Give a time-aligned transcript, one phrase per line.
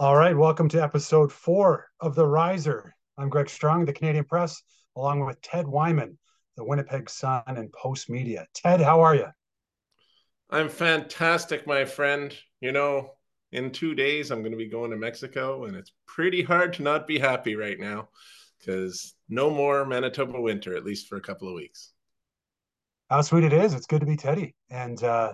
[0.00, 2.94] All right, welcome to episode four of The Riser.
[3.16, 4.62] I'm Greg Strong, the Canadian Press,
[4.94, 6.16] along with Ted Wyman,
[6.56, 8.46] the Winnipeg Sun and Postmedia.
[8.54, 9.26] Ted, how are you?
[10.50, 12.32] I'm fantastic, my friend.
[12.60, 13.14] You know,
[13.50, 16.84] in two days, I'm going to be going to Mexico, and it's pretty hard to
[16.84, 18.08] not be happy right now
[18.60, 21.92] because no more Manitoba winter, at least for a couple of weeks.
[23.10, 23.74] How sweet it is.
[23.74, 24.54] It's good to be Teddy.
[24.70, 25.32] And uh,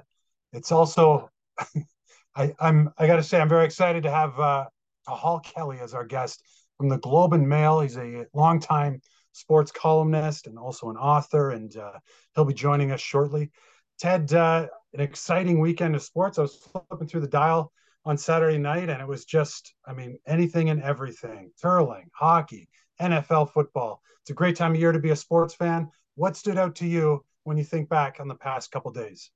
[0.55, 1.29] it's also
[2.37, 4.67] I, I'm I got to say I'm very excited to have uh,
[5.07, 6.43] Cathal Kelly as our guest
[6.77, 7.81] from the Globe and Mail.
[7.81, 9.01] He's a longtime
[9.33, 11.93] sports columnist and also an author, and uh,
[12.35, 13.51] he'll be joining us shortly.
[13.99, 16.39] Ted, uh, an exciting weekend of sports.
[16.39, 17.73] I was flipping through the dial
[18.05, 22.69] on Saturday night, and it was just, I mean, anything and everything: curling, hockey,
[23.01, 24.03] NFL football.
[24.23, 25.91] It's a great time of year to be a sports fan.
[26.17, 29.31] What stood out to you when you think back on the past couple days?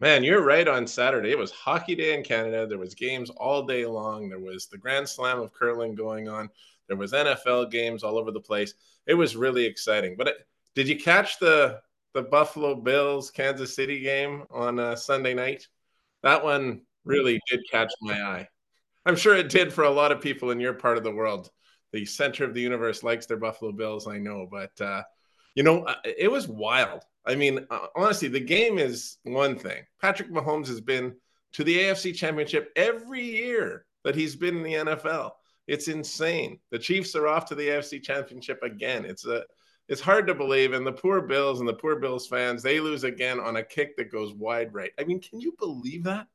[0.00, 1.30] Man, you're right on Saturday.
[1.30, 2.66] It was hockey day in Canada.
[2.66, 4.30] There was games all day long.
[4.30, 6.48] There was the Grand Slam of curling going on.
[6.88, 8.72] There was NFL games all over the place.
[9.06, 10.14] It was really exciting.
[10.16, 10.36] But it,
[10.74, 11.82] did you catch the
[12.14, 15.68] the Buffalo Bills Kansas City game on uh, Sunday night?
[16.22, 18.48] That one really did catch my eye.
[19.04, 21.50] I'm sure it did for a lot of people in your part of the world.
[21.92, 25.02] The center of the universe likes their Buffalo Bills, I know, but uh,
[25.54, 27.02] you know, uh, it was wild.
[27.26, 29.82] I mean, uh, honestly, the game is one thing.
[30.00, 31.14] Patrick Mahomes has been
[31.52, 35.32] to the AFC Championship every year that he's been in the NFL.
[35.66, 36.58] It's insane.
[36.70, 39.04] The Chiefs are off to the AFC Championship again.
[39.04, 39.44] It's a
[39.88, 40.72] it's hard to believe.
[40.72, 43.96] And the poor Bills and the poor Bills fans, they lose again on a kick
[43.96, 44.92] that goes wide right.
[44.98, 46.28] I mean, can you believe that?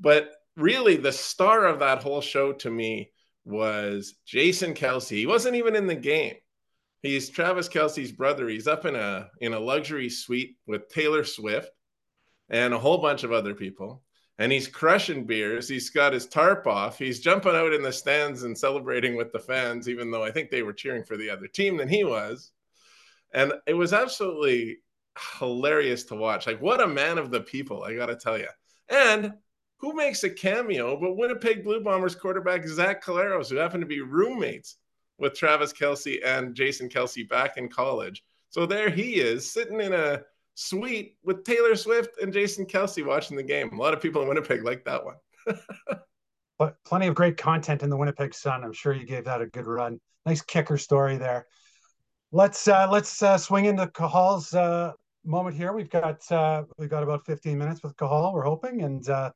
[0.00, 3.12] But really, the star of that whole show to me
[3.44, 5.16] was Jason Kelce.
[5.16, 6.34] He wasn't even in the game.
[7.06, 8.48] He's Travis Kelce's brother.
[8.48, 11.70] He's up in a in a luxury suite with Taylor Swift
[12.48, 14.02] and a whole bunch of other people.
[14.38, 15.66] And he's crushing beers.
[15.66, 16.98] He's got his tarp off.
[16.98, 20.50] He's jumping out in the stands and celebrating with the fans, even though I think
[20.50, 22.52] they were cheering for the other team than he was.
[23.32, 24.78] And it was absolutely
[25.38, 26.46] hilarious to watch.
[26.46, 28.48] Like, what a man of the people, I got to tell you.
[28.90, 29.32] And
[29.78, 34.00] who makes a cameo but Winnipeg Blue Bombers quarterback Zach Collaros, who happened to be
[34.00, 34.76] roommates
[35.18, 38.22] with Travis Kelce and Jason Kelce back in college.
[38.50, 40.22] So there he is sitting in a
[40.54, 43.72] suite with Taylor Swift and Jason Kelce watching the game.
[43.72, 45.16] A lot of people in Winnipeg like that one.
[46.58, 48.64] but plenty of great content in the Winnipeg Sun.
[48.64, 50.00] I'm sure you gave that a good run.
[50.24, 51.46] Nice kicker story there.
[52.32, 54.92] Let's uh, let's uh, swing into Cathal's uh,
[55.24, 55.72] moment here.
[55.72, 58.32] We've got uh, we've got about 15 minutes with Cathal.
[58.32, 59.30] We're hoping, and uh,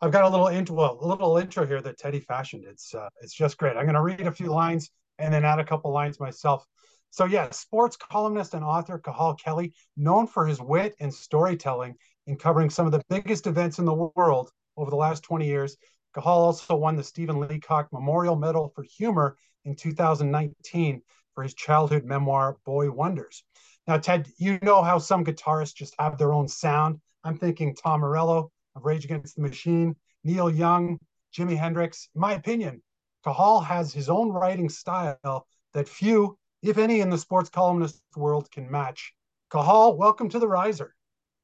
[0.00, 2.64] I've got a little intro, well, a little intro here that Teddy fashioned.
[2.66, 3.76] It's uh, it's just great.
[3.76, 6.64] I'm going to read a few lines and then add a couple lines myself.
[7.10, 11.94] So, yeah, sports columnist and author Cathal Kelly, known for his wit and storytelling
[12.26, 15.76] in covering some of the biggest events in the world over the last 20 years.
[16.14, 21.02] Cathal also won the Stephen Leacock Memorial Medal for Humor in 2019
[21.34, 23.44] for his childhood memoir, Boy Wonders.
[23.86, 27.00] Now, Ted, you know how some guitarists just have their own sound.
[27.24, 30.98] I'm thinking Tom Morello of Rage Against the Machine, Neil Young,
[31.36, 32.08] Jimi Hendrix.
[32.14, 32.82] In my opinion,
[33.24, 38.50] Cathal has his own writing style that few, if any, in the sports columnist world
[38.50, 39.14] can match.
[39.50, 40.94] Cathal, welcome to the Riser.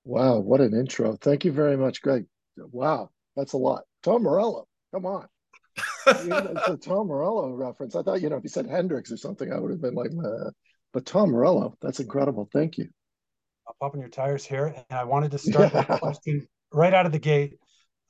[0.05, 1.16] Wow, what an intro.
[1.16, 2.27] Thank you very much, Greg.
[2.56, 3.84] Wow, that's a lot.
[4.03, 5.28] Tom Morello, come on.
[6.06, 7.95] it's a Tom Morello reference.
[7.95, 10.10] I thought, you know, if you said Hendrix or something, I would have been like,
[10.10, 10.50] uh,
[10.93, 12.49] but Tom Morello, that's incredible.
[12.53, 12.89] Thank you.
[13.69, 14.66] I'm popping your tires here.
[14.66, 15.84] And I wanted to start yeah.
[15.99, 17.59] question right out of the gate.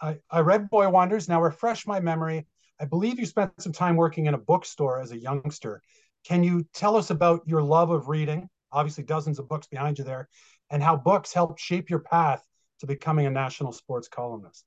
[0.01, 1.29] I, I read Boy Wonders.
[1.29, 2.47] Now, refresh my memory.
[2.81, 5.83] I believe you spent some time working in a bookstore as a youngster.
[6.25, 8.49] Can you tell us about your love of reading?
[8.71, 10.29] Obviously, dozens of books behind you there,
[10.71, 12.45] and how books helped shape your path
[12.81, 14.65] to becoming a national sports columnist.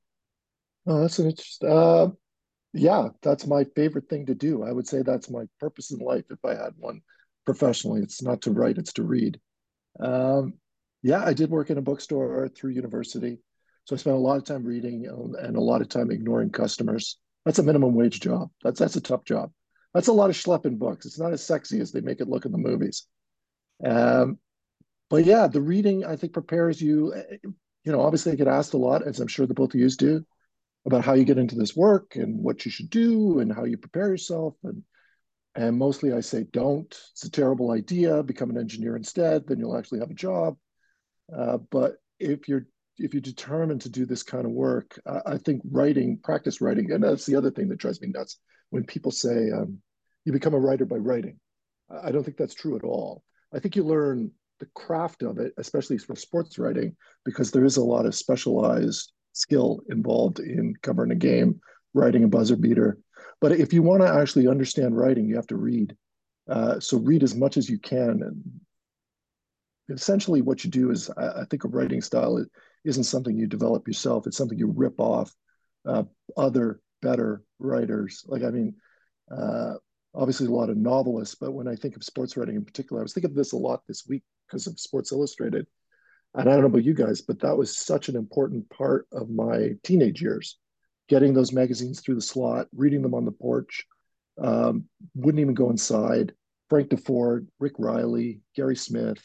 [0.88, 1.69] Oh, that's an interesting.
[1.69, 2.08] Uh,
[2.74, 4.63] yeah, that's my favorite thing to do.
[4.63, 6.25] I would say that's my purpose in life.
[6.30, 7.01] If I had one
[7.45, 9.39] professionally, it's not to write; it's to read.
[10.00, 10.56] Um,
[11.04, 13.39] yeah, I did work in a bookstore through university,
[13.91, 17.17] so I spent a lot of time reading and a lot of time ignoring customers.
[17.43, 18.49] That's a minimum wage job.
[18.63, 19.51] That's that's a tough job.
[19.93, 21.05] That's a lot of schlepping books.
[21.05, 23.05] It's not as sexy as they make it look in the movies.
[23.85, 24.39] Um,
[25.09, 27.13] but yeah, the reading I think prepares you.
[27.83, 29.89] You know, obviously I get asked a lot, as I'm sure the both of you
[29.89, 30.23] do,
[30.85, 33.75] about how you get into this work and what you should do and how you
[33.75, 34.55] prepare yourself.
[34.63, 34.83] And
[35.53, 36.97] and mostly I say don't.
[37.11, 38.23] It's a terrible idea.
[38.23, 39.47] Become an engineer instead.
[39.47, 40.55] Then you'll actually have a job.
[41.35, 42.67] Uh, but if you're
[42.97, 46.91] if you're determined to do this kind of work, I, I think writing, practice writing,
[46.91, 48.38] and that's the other thing that drives me nuts
[48.69, 49.79] when people say um,
[50.25, 51.39] you become a writer by writing.
[52.03, 53.23] I don't think that's true at all.
[53.53, 56.95] I think you learn the craft of it, especially for sports writing,
[57.25, 61.59] because there is a lot of specialized skill involved in covering a game,
[61.93, 62.97] writing a buzzer beater.
[63.41, 65.95] But if you want to actually understand writing, you have to read.
[66.49, 68.21] Uh, so read as much as you can.
[68.23, 68.43] And
[69.89, 72.45] essentially, what you do is, I, I think a writing style
[72.83, 74.28] isn't something you develop yourself.
[74.28, 75.33] It's something you rip off
[75.88, 76.04] uh,
[76.38, 78.24] other better writers.
[78.28, 78.75] Like, I mean,
[79.36, 79.74] uh,
[80.13, 83.04] obviously a lot of novelists, but when I think of sports writing in particular, I
[83.04, 85.68] was thinking of this a lot this week because of Sports Illustrated.
[86.33, 89.30] And I don't know about you guys, but that was such an important part of
[89.30, 90.57] my teenage years.
[91.10, 93.86] Getting those magazines through the slot, reading them on the porch,
[94.42, 96.34] um, wouldn't even go inside.
[96.69, 99.22] Frank Deford, Rick Reilly, Gary Smith,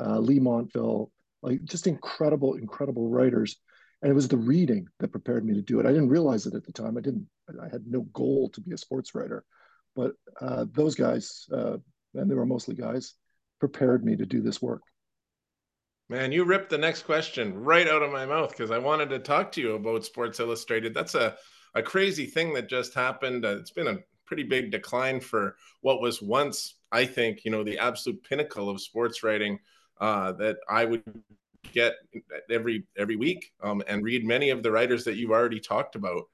[0.00, 1.11] uh, Leigh Montville,
[1.42, 3.56] like just incredible, incredible writers.
[4.00, 5.86] And it was the reading that prepared me to do it.
[5.86, 6.96] I didn't realize it at the time.
[6.96, 7.26] I didn't.
[7.60, 9.44] I had no goal to be a sports writer,
[9.94, 11.76] but uh, those guys, uh,
[12.14, 13.14] and they were mostly guys,
[13.60, 14.82] prepared me to do this work.
[16.08, 19.18] Man, you ripped the next question right out of my mouth because I wanted to
[19.18, 20.94] talk to you about Sports Illustrated.
[20.94, 21.36] That's a,
[21.74, 23.44] a crazy thing that just happened.
[23.44, 27.64] Uh, it's been a pretty big decline for what was once, I think, you know,
[27.64, 29.58] the absolute pinnacle of sports writing
[30.02, 31.04] uh, that I would
[31.72, 31.94] get
[32.50, 36.24] every every week um, and read many of the writers that you've already talked about.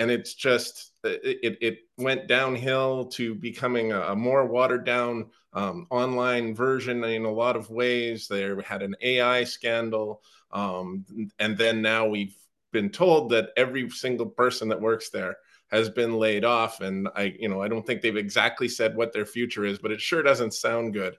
[0.00, 6.52] And it's just it, it went downhill to becoming a, more watered down um, online
[6.52, 8.26] version in a lot of ways.
[8.26, 11.04] They had an ai scandal um,
[11.38, 12.36] and then now we've
[12.72, 15.36] been told that every single person that works there
[15.70, 16.80] has been laid off.
[16.80, 19.92] And i you know i don't think they've exactly said what their future is but
[19.92, 21.14] it sure doesn't sound good.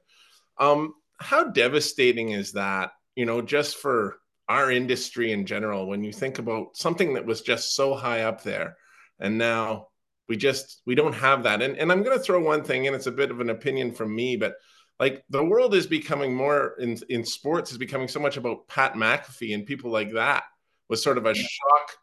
[0.57, 4.17] Um, how devastating is that you know just for
[4.49, 8.43] our industry in general when you think about something that was just so high up
[8.43, 8.77] there
[9.19, 9.87] and now
[10.27, 11.61] we just we don't have that.
[11.61, 13.93] And, and i'm going to throw one thing in it's a bit of an opinion
[13.93, 14.55] from me but
[14.99, 18.93] like the world is becoming more in in sports is becoming so much about pat
[18.93, 20.43] mcafee and people like that
[20.89, 21.97] was sort of a shock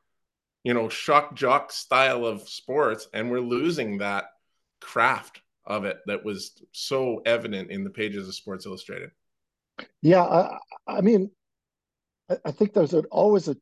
[0.65, 4.25] you know shock jock style of sports and we're losing that
[4.81, 5.41] craft
[5.71, 9.11] of it that was so evident in the pages of sports illustrated.
[10.03, 11.31] Yeah i, I mean
[12.45, 13.57] I, think there's always a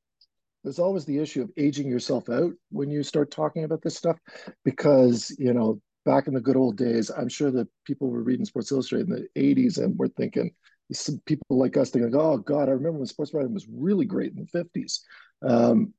[0.65, 4.19] there's always the issue of aging yourself out when you start talking about this stuff
[4.65, 8.45] because you know back in the good old days i'm sure that people were reading
[8.45, 10.51] sports illustrated in the 80s and were thinking
[10.93, 14.33] some people like us thinking oh god i remember when sports writing was really great
[14.33, 15.01] in the 50s
[15.49, 15.95] um,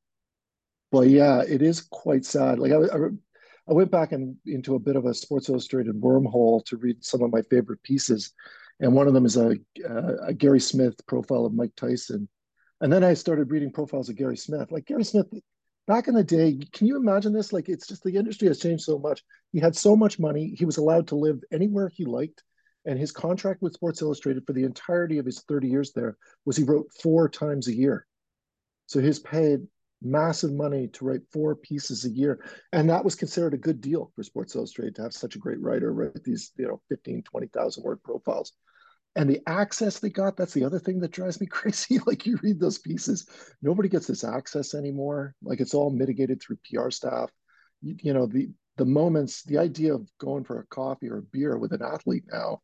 [0.92, 2.60] but yeah it is quite sad.
[2.60, 3.10] Like I, I,
[3.69, 7.21] I went back and into a bit of a sports illustrated wormhole to read some
[7.21, 8.33] of my favorite pieces
[8.80, 9.57] and one of them is a,
[9.88, 12.27] uh, a gary smith profile of mike tyson
[12.81, 14.71] and then I started reading profiles of Gary Smith.
[14.71, 15.27] Like Gary Smith,
[15.88, 17.51] back in the day, can you imagine this?
[17.51, 19.24] Like it's just the industry has changed so much.
[19.51, 20.54] He had so much money.
[20.57, 22.44] He was allowed to live anywhere he liked.
[22.86, 26.56] And his contract with Sports Illustrated for the entirety of his 30 years there was
[26.56, 28.06] he wrote four times a year.
[28.88, 29.68] So he's paid
[30.01, 32.44] massive money to write four pieces a year.
[32.72, 35.62] And that was considered a good deal for Sports Illustrated to have such a great
[35.62, 38.54] writer write these, you know, 15, 20,000 word profiles.
[39.16, 42.00] And the access they got that's the other thing that drives me crazy.
[42.06, 43.28] Like you read those pieces
[43.62, 45.36] nobody gets this access anymore.
[45.42, 47.30] Like it's all mitigated through pr staff.
[47.81, 51.24] You, you know the the moments the idea of going for a coffee or a
[51.24, 52.62] beer with an athlete now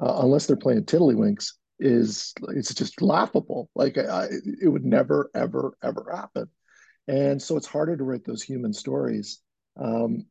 [0.00, 3.68] uh, unless they're playing tiddlywinks is it's just laughable.
[3.74, 4.28] Like I,
[4.62, 6.48] it would never ever ever happen
[7.08, 9.40] and so it's harder to write those human stories
[9.80, 10.24] um,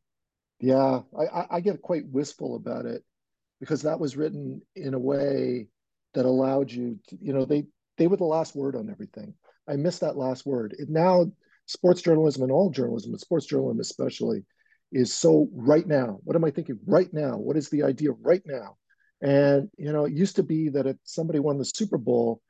[0.60, 3.02] yeah I, I get quite wistful about it
[3.60, 5.68] because that was written in a way
[6.14, 7.64] that allowed you to, you know, they
[7.96, 9.34] they were the last word on everything.
[9.68, 10.74] I miss that last word.
[10.78, 11.26] It now
[11.66, 14.44] sports journalism and all journalism, but sports journalism especially,
[14.92, 16.18] is so right now.
[16.24, 17.36] What am I thinking right now?
[17.36, 18.76] What is the idea right now?
[19.20, 22.40] And you know, it used to be that if somebody won the Super Bowl,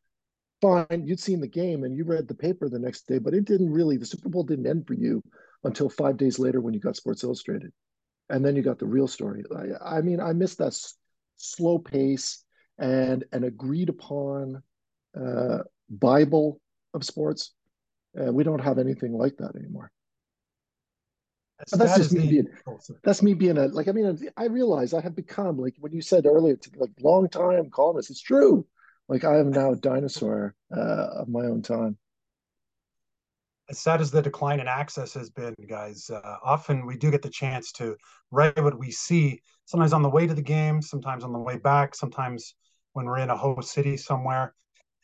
[0.61, 3.45] fine, you'd seen the game and you read the paper the next day, but it
[3.45, 3.97] didn't really.
[3.97, 5.23] The Super Bowl didn't end for you
[5.65, 7.73] until five days later when you got Sports Illustrated
[8.31, 9.45] and then you got the real story.
[9.55, 10.95] I, I mean, I missed that s-
[11.37, 12.45] slow pace
[12.79, 14.63] and an agreed upon
[15.19, 15.59] uh,
[15.91, 16.61] Bible
[16.95, 17.55] of sports.
[18.19, 19.91] Uh, we don't have anything like that anymore.
[21.59, 22.49] That's, that's just me the, being.
[23.05, 23.89] That's me being a like.
[23.89, 27.29] I mean, I realize I have become like when you said earlier, to, like long
[27.29, 28.11] time columnist.
[28.11, 28.65] It's true.
[29.09, 31.99] Like I am now a dinosaur uh, of my own time
[33.71, 37.23] as sad as the decline in access has been, guys, uh, often we do get
[37.23, 37.97] the chance to
[38.31, 41.59] write what we see, sometimes on the way to the game, sometimes on the way
[41.59, 42.55] back, sometimes
[42.93, 44.55] when we're in a host city somewhere.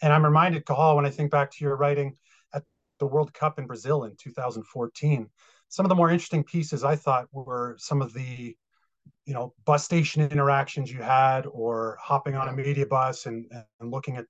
[0.00, 2.16] And I'm reminded, Cathal, when I think back to your writing
[2.54, 2.64] at
[3.00, 5.28] the World Cup in Brazil in 2014,
[5.68, 8.56] some of the more interesting pieces I thought were some of the
[9.26, 13.46] you know bus station interactions you had or hopping on a media bus and,
[13.80, 14.26] and looking at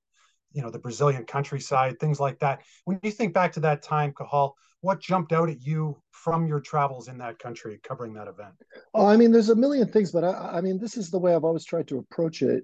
[0.53, 2.61] you know the Brazilian countryside, things like that.
[2.85, 6.61] When you think back to that time, Cathal, what jumped out at you from your
[6.61, 8.53] travels in that country covering that event?
[8.93, 11.35] Oh, I mean, there's a million things, but I, I mean, this is the way
[11.35, 12.63] I've always tried to approach it.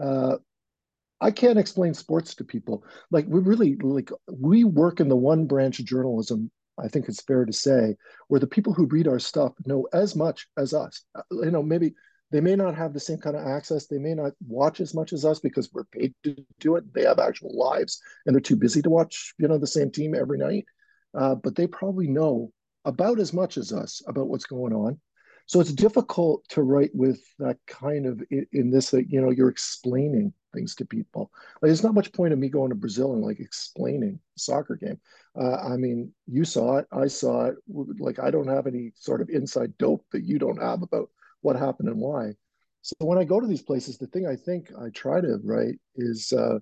[0.00, 0.36] Uh,
[1.22, 2.84] I can't explain sports to people.
[3.10, 6.50] Like we really like we work in the one branch of journalism.
[6.78, 7.96] I think it's fair to say
[8.28, 11.04] where the people who read our stuff know as much as us.
[11.30, 11.94] You know, maybe
[12.30, 13.86] they may not have the same kind of access.
[13.86, 16.92] They may not watch as much as us because we're paid to do it.
[16.94, 20.14] They have actual lives and they're too busy to watch, you know, the same team
[20.14, 20.64] every night.
[21.14, 22.50] Uh, but they probably know
[22.86, 24.98] about as much as us about what's going on.
[25.46, 29.48] So it's difficult to write with that kind of in, this that you know you're
[29.48, 31.30] explaining things to people.
[31.60, 35.00] Like, there's not much point of me going to Brazil and like explaining soccer game.
[35.38, 37.56] Uh, I mean, you saw it, I saw it.
[37.68, 41.56] Like I don't have any sort of inside dope that you don't have about what
[41.56, 42.34] happened and why.
[42.82, 45.78] So when I go to these places, the thing I think I try to write
[45.94, 46.58] is uh,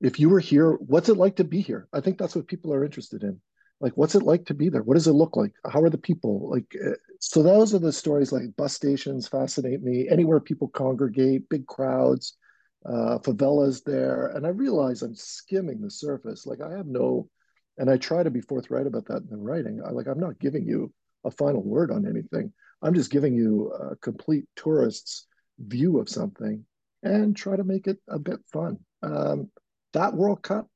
[0.00, 1.88] if you were here, what's it like to be here?
[1.92, 3.40] I think that's what people are interested in.
[3.80, 4.82] Like, what's it like to be there?
[4.82, 5.52] What does it look like?
[5.70, 6.50] How are the people?
[6.50, 8.32] Like, uh, so those are the stories.
[8.32, 10.08] Like bus stations fascinate me.
[10.08, 12.36] Anywhere people congregate, big crowds,
[12.84, 16.46] uh, favelas there, and I realize I'm skimming the surface.
[16.46, 17.28] Like I have no,
[17.76, 19.80] and I try to be forthright about that in the writing.
[19.84, 20.92] I, like I'm not giving you
[21.24, 22.52] a final word on anything.
[22.82, 25.26] I'm just giving you a complete tourist's
[25.58, 26.64] view of something
[27.02, 28.78] and try to make it a bit fun.
[29.02, 29.50] Um,
[29.92, 30.68] that World Cup,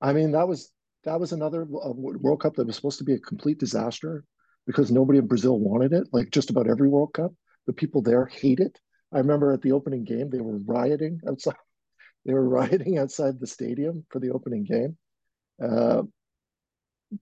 [0.00, 0.70] I mean, that was
[1.04, 4.24] that was another World Cup that was supposed to be a complete disaster
[4.66, 6.08] because nobody in Brazil wanted it.
[6.12, 7.32] Like just about every World Cup,
[7.66, 8.78] the people there hate it.
[9.12, 11.54] I remember at the opening game, they were rioting outside.
[12.26, 14.98] They were rioting outside the stadium for the opening game.
[15.58, 16.02] Uh,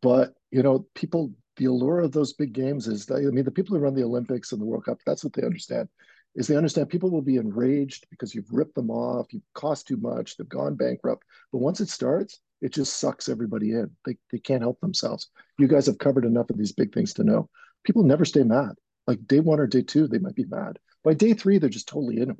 [0.02, 3.50] but you know, people the allure of those big games is that, I mean, the
[3.50, 5.88] people who run the Olympics and the World Cup, that's what they understand.
[6.34, 9.96] Is they understand people will be enraged because you've ripped them off, you've cost too
[9.96, 11.24] much, they've gone bankrupt.
[11.52, 13.90] But once it starts, it just sucks everybody in.
[14.04, 15.30] They, they can't help themselves.
[15.58, 17.48] You guys have covered enough of these big things to know
[17.84, 18.72] people never stay mad.
[19.06, 20.78] Like day one or day two, they might be mad.
[21.02, 22.36] By day three, they're just totally in it.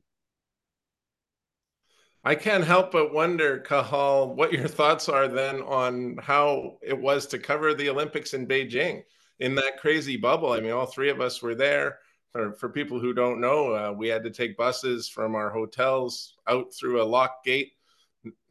[2.24, 7.26] I can't help but wonder, Cathal, what your thoughts are then on how it was
[7.28, 9.02] to cover the Olympics in Beijing
[9.38, 10.52] in that crazy bubble.
[10.52, 12.00] I mean, all three of us were there.
[12.32, 16.34] For, for people who don't know, uh, we had to take buses from our hotels
[16.46, 17.72] out through a locked gate,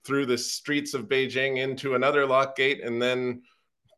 [0.07, 3.43] through the streets of Beijing into another lock gate, and then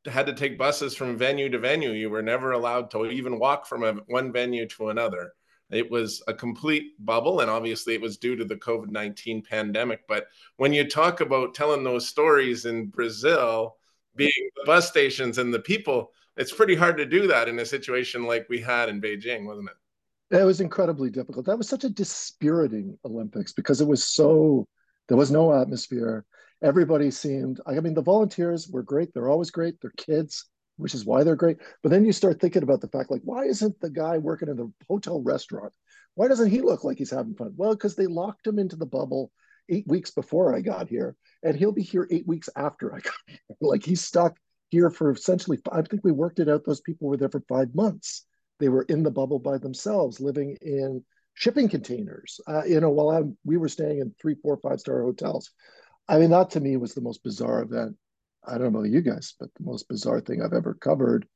[0.05, 1.91] had to take buses from venue to venue.
[1.91, 5.33] You were never allowed to even walk from a, one venue to another.
[5.69, 10.01] It was a complete bubble, and obviously it was due to the COVID 19 pandemic.
[10.07, 10.25] But
[10.57, 13.77] when you talk about telling those stories in Brazil,
[14.15, 17.65] being the bus stations and the people, it's pretty hard to do that in a
[17.65, 20.37] situation like we had in Beijing, wasn't it?
[20.39, 21.45] It was incredibly difficult.
[21.45, 24.67] That was such a dispiriting Olympics because it was so,
[25.09, 26.25] there was no atmosphere.
[26.63, 29.13] Everybody seemed, I mean, the volunteers were great.
[29.13, 29.75] They're always great.
[29.81, 30.45] They're kids
[30.79, 31.57] which is why they're great.
[31.83, 34.55] But then you start thinking about the fact, like, why isn't the guy working in
[34.55, 35.73] the hotel restaurant?
[36.15, 37.53] Why doesn't he look like he's having fun?
[37.55, 39.31] Well, because they locked him into the bubble
[39.67, 43.13] eight weeks before I got here, and he'll be here eight weeks after I got
[43.27, 43.37] here.
[43.61, 44.37] like he's stuck
[44.69, 45.59] here for essentially.
[45.71, 46.63] I think we worked it out.
[46.65, 48.25] Those people were there for five months.
[48.59, 51.03] They were in the bubble by themselves, living in
[51.39, 52.41] shipping containers.
[52.46, 55.51] Uh, you know, while I'm, we were staying in three, four, five star hotels.
[56.08, 57.96] I mean, that to me was the most bizarre event
[58.46, 61.27] I don't know about you guys, but the most bizarre thing I've ever covered.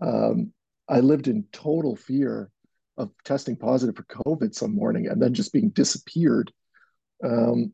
[0.00, 0.52] Um,
[0.88, 2.50] I lived in total fear
[2.96, 6.52] of testing positive for COVID some morning and then just being disappeared.
[7.24, 7.72] Um,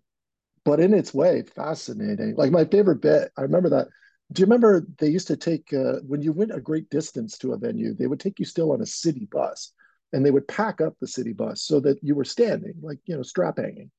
[0.64, 2.34] but in its way, fascinating.
[2.36, 3.88] Like my favorite bit, I remember that.
[4.32, 7.52] Do you remember they used to take, uh, when you went a great distance to
[7.52, 9.72] a venue, they would take you still on a city bus
[10.12, 13.16] and they would pack up the city bus so that you were standing, like, you
[13.16, 13.90] know, strap hanging.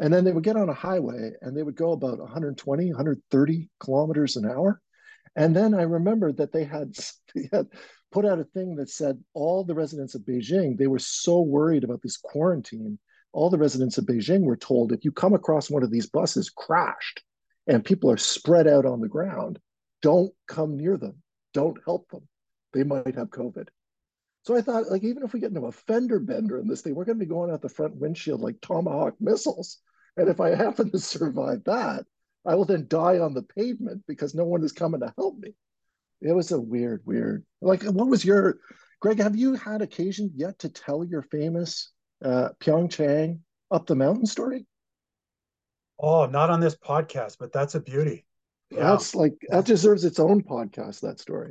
[0.00, 3.70] And then they would get on a highway and they would go about 120, 130
[3.80, 4.80] kilometers an hour.
[5.34, 6.94] And then I remember that they had,
[7.34, 7.66] they had
[8.12, 11.84] put out a thing that said all the residents of Beijing, they were so worried
[11.84, 12.98] about this quarantine.
[13.32, 16.48] All the residents of Beijing were told if you come across one of these buses
[16.50, 17.22] crashed
[17.66, 19.58] and people are spread out on the ground,
[20.00, 21.22] don't come near them.
[21.52, 22.26] Don't help them.
[22.72, 23.68] They might have COVID.
[24.48, 26.94] So I thought, like, even if we get into a fender bender in this thing,
[26.94, 29.76] we're going to be going out the front windshield like Tomahawk missiles.
[30.16, 32.06] And if I happen to survive that,
[32.46, 35.52] I will then die on the pavement because no one is coming to help me.
[36.22, 37.44] It was a weird, weird.
[37.60, 38.56] Like, what was your,
[39.00, 39.18] Greg?
[39.18, 41.92] Have you had occasion yet to tell your famous
[42.24, 43.40] uh, Pyeongchang
[43.70, 44.64] up the mountain story?
[45.98, 48.24] Oh, not on this podcast, but that's a beauty.
[48.70, 48.92] Yeah.
[48.92, 51.00] That's like that deserves its own podcast.
[51.00, 51.50] That story.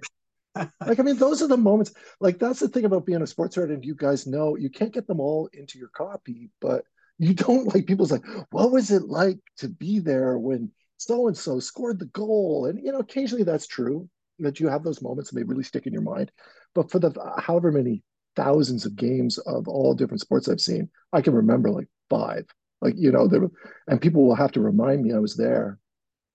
[0.86, 1.94] Like, I mean, those are the moments.
[2.20, 4.94] Like, that's the thing about being a sports writer, and you guys know you can't
[4.94, 6.86] get them all into your copy, but
[7.20, 11.38] You don't like people's like, what was it like to be there when so and
[11.38, 12.68] so scored the goal?
[12.68, 14.08] And you know, occasionally that's true
[14.40, 16.32] that you have those moments and they really stick in your mind.
[16.76, 18.04] But for the however many
[18.36, 22.46] thousands of games of all different sports I've seen, I can remember like five.
[22.82, 23.42] Like you know, there
[23.88, 25.80] and people will have to remind me I was there.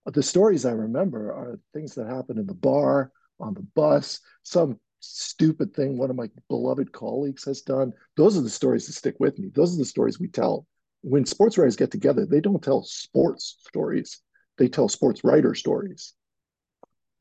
[0.07, 4.79] The stories I remember are things that happened in the bar, on the bus, some
[5.01, 7.93] stupid thing one of my beloved colleagues has done.
[8.17, 9.51] Those are the stories that stick with me.
[9.55, 10.67] Those are the stories we tell.
[11.03, 14.21] When sports writers get together, they don't tell sports stories,
[14.59, 16.15] they tell sports writer stories.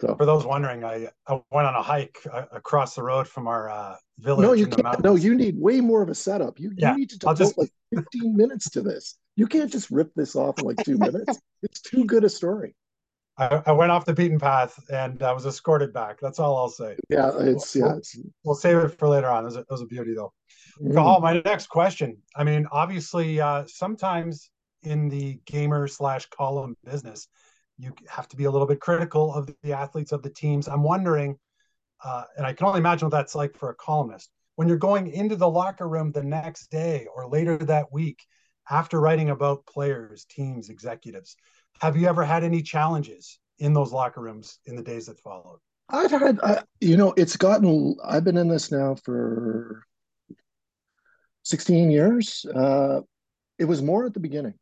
[0.02, 3.48] So, for those wondering, I, I went on a hike uh, across the road from
[3.48, 4.44] our uh, village.
[4.44, 5.04] No, you can't.
[5.04, 6.60] No, you need way more of a setup.
[6.60, 7.58] You, yeah, you need to devote just...
[7.58, 9.18] like 15 minutes to this.
[9.36, 11.40] You can't just rip this off in like two minutes.
[11.62, 12.76] It's too good a story.
[13.42, 16.20] I, I, went off the beaten path and I was escorted back.
[16.22, 16.96] That's all I'll say.
[17.10, 17.98] Yeah, it's we'll, yeah.
[17.98, 18.20] It's...
[18.44, 19.44] We'll save it for later on.
[19.44, 20.32] It was a, it was a beauty though.
[20.80, 21.22] Mm.
[21.22, 22.18] my next question.
[22.36, 24.52] I mean, obviously, uh, sometimes
[24.84, 27.28] in the gamer slash column business,
[27.78, 30.68] you have to be a little bit critical of the athletes of the teams.
[30.68, 31.38] I'm wondering,
[32.04, 35.08] uh, and I can only imagine what that's like for a columnist when you're going
[35.08, 38.24] into the locker room the next day or later that week
[38.70, 41.36] after writing about players, teams, executives
[41.82, 45.60] have you ever had any challenges in those locker rooms in the days that followed?
[45.90, 49.84] I've had, I, you know, it's gotten, I've been in this now for
[51.44, 52.46] 16 years.
[52.56, 53.02] Uh,
[53.58, 54.54] it was more at the beginning.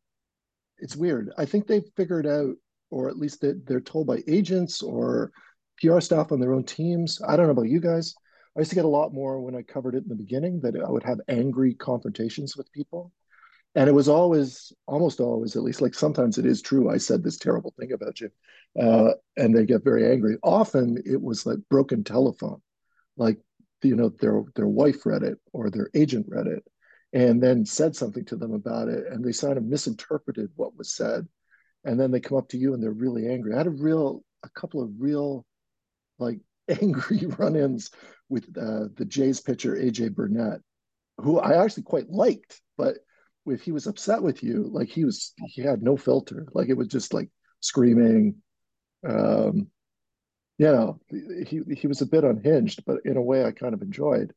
[0.78, 1.30] It's weird.
[1.36, 2.54] I think they've figured out,
[2.90, 5.30] or at least they, they're told by agents or
[5.78, 7.20] PR staff on their own teams.
[7.28, 8.14] I don't know about you guys.
[8.56, 10.74] I used to get a lot more when I covered it in the beginning that
[10.74, 13.12] I would have angry confrontations with people
[13.74, 17.22] and it was always almost always at least like sometimes it is true i said
[17.22, 18.30] this terrible thing about you
[18.78, 20.36] uh, and they get very angry.
[20.42, 22.60] Often it was like broken telephone
[23.16, 23.38] like
[23.82, 26.64] you know their their wife read it or their agent read it
[27.12, 30.94] and then said something to them about it and they sort of misinterpreted what was
[30.94, 31.26] said.
[31.84, 33.54] And then they come up to you and they're really angry.
[33.54, 35.44] I had a real a couple of real
[36.18, 36.38] like
[36.80, 37.90] angry run-ins
[38.28, 40.60] with uh, the jays pitcher aj burnett
[41.18, 42.98] who i actually quite liked but
[43.52, 46.46] if he was upset with you, like he was, he had no filter.
[46.54, 48.36] Like it was just like screaming.
[49.06, 49.68] Um,
[50.58, 53.82] you know, he he was a bit unhinged, but in a way I kind of
[53.82, 54.34] enjoyed.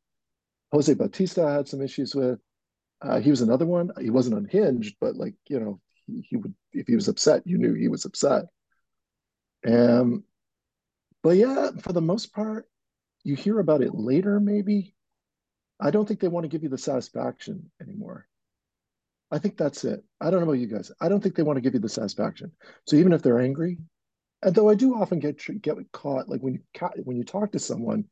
[0.71, 2.39] Jose Bautista had some issues with.
[3.01, 3.91] Uh, he was another one.
[3.99, 7.57] He wasn't unhinged, but like you know, he, he would if he was upset, you
[7.57, 8.45] knew he was upset.
[9.67, 10.23] Um,
[11.21, 12.67] but yeah, for the most part,
[13.23, 14.39] you hear about it later.
[14.39, 14.95] Maybe
[15.79, 18.27] I don't think they want to give you the satisfaction anymore.
[19.33, 20.03] I think that's it.
[20.21, 20.91] I don't know about you guys.
[21.01, 22.51] I don't think they want to give you the satisfaction.
[22.85, 23.79] So even if they're angry,
[24.43, 27.59] and though I do often get get caught, like when you when you talk to
[27.59, 28.05] someone,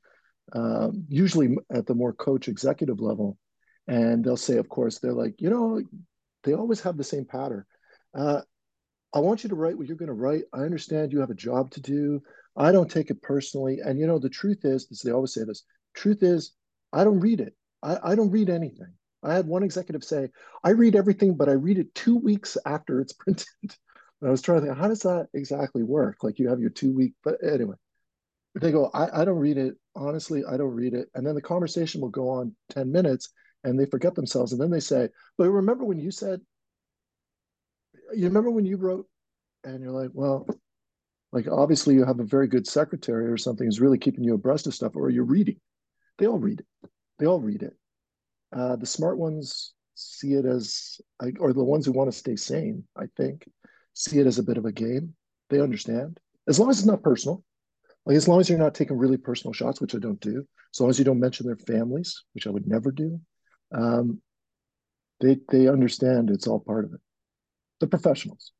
[0.53, 3.37] um, usually at the more coach executive level,
[3.87, 5.79] and they'll say, of course, they're like, you know,
[6.43, 7.65] they always have the same pattern.
[8.17, 8.41] Uh,
[9.13, 10.45] I want you to write what you're going to write.
[10.53, 12.23] I understand you have a job to do.
[12.57, 13.79] I don't take it personally.
[13.85, 16.53] And you know, the truth is, as they always say this, truth is,
[16.91, 17.53] I don't read it.
[17.83, 18.93] I, I don't read anything.
[19.23, 20.29] I had one executive say,
[20.63, 23.47] I read everything, but I read it two weeks after it's printed.
[23.61, 26.23] and I was trying to think, how does that exactly work?
[26.23, 27.75] Like you have your two week, but anyway,
[28.59, 29.75] they go, I, I don't read it.
[29.95, 31.09] Honestly, I don't read it.
[31.15, 33.29] And then the conversation will go on 10 minutes
[33.63, 34.51] and they forget themselves.
[34.51, 36.41] And then they say, but remember when you said,
[38.13, 39.07] you remember when you wrote,
[39.63, 40.47] and you're like, well,
[41.31, 44.67] like obviously you have a very good secretary or something who's really keeping you abreast
[44.67, 45.57] of stuff, or you're reading.
[46.17, 46.89] They all read it.
[47.19, 47.73] They all read it.
[48.55, 50.99] Uh, the smart ones see it as,
[51.39, 53.47] or the ones who want to stay sane, I think,
[53.93, 55.13] see it as a bit of a game.
[55.49, 56.19] They understand.
[56.47, 57.43] As long as it's not personal,
[58.05, 60.79] like as long as you're not taking really personal shots, which I don't do, as
[60.79, 63.19] long as you don't mention their families, which I would never do,
[63.73, 64.21] um,
[65.19, 66.99] they they understand it's all part of it.
[67.79, 68.53] The professionals.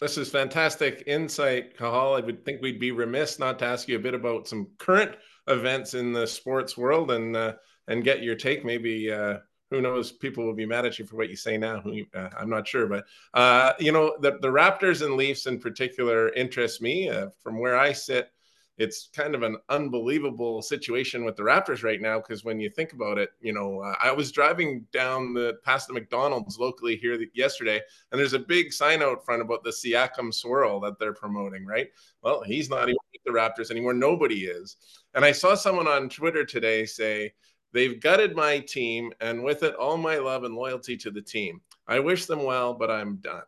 [0.00, 2.14] This is fantastic insight, Cathal.
[2.14, 5.14] I would think we'd be remiss not to ask you a bit about some current
[5.46, 7.52] events in the sports world and uh,
[7.90, 8.64] and get your take.
[8.64, 9.38] Maybe uh,
[9.70, 10.12] who knows?
[10.12, 11.82] People will be mad at you for what you say now.
[12.14, 16.32] Uh, I'm not sure, but uh, you know the the Raptors and Leafs in particular
[16.32, 17.10] interest me.
[17.10, 18.30] Uh, from where I sit,
[18.78, 22.92] it's kind of an unbelievable situation with the Raptors right now because when you think
[22.92, 27.18] about it, you know, uh, I was driving down the past the McDonald's locally here
[27.18, 31.12] the, yesterday, and there's a big sign out front about the Siakam swirl that they're
[31.12, 31.66] promoting.
[31.66, 31.88] Right?
[32.22, 33.94] Well, he's not even with the Raptors anymore.
[33.94, 34.76] Nobody is.
[35.14, 37.32] And I saw someone on Twitter today say
[37.72, 41.60] They've gutted my team, and with it, all my love and loyalty to the team.
[41.86, 43.42] I wish them well, but I'm done.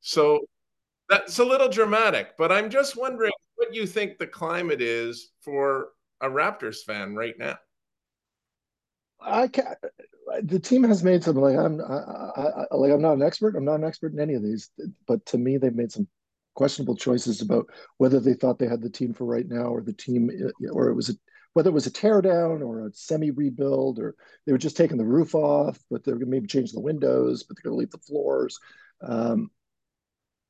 [0.00, 0.46] So
[1.08, 5.90] that's a little dramatic, but I'm just wondering what you think the climate is for
[6.20, 7.56] a Raptors fan right now.
[9.20, 9.68] I can't,
[10.42, 13.56] the team has made some like I'm I, I, like I'm not an expert.
[13.56, 14.70] I'm not an expert in any of these,
[15.06, 16.08] but to me, they've made some
[16.54, 17.66] questionable choices about
[17.98, 20.30] whether they thought they had the team for right now or the team
[20.72, 21.14] or it was a
[21.54, 24.14] whether it was a teardown or a semi rebuild or
[24.44, 27.44] they were just taking the roof off, but they're going to maybe change the windows,
[27.44, 28.58] but they're going to leave the floors.
[29.00, 29.50] Um,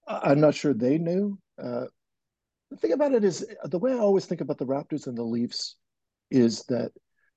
[0.08, 1.38] I'm not sure they knew.
[1.62, 1.84] Uh,
[2.70, 5.22] the thing about it is the way I always think about the Raptors and the
[5.22, 5.76] Leafs
[6.30, 6.90] is that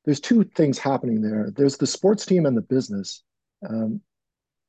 [0.06, 1.52] there's two things happening there.
[1.56, 3.24] There's the sports team and the business.
[3.68, 4.02] Um,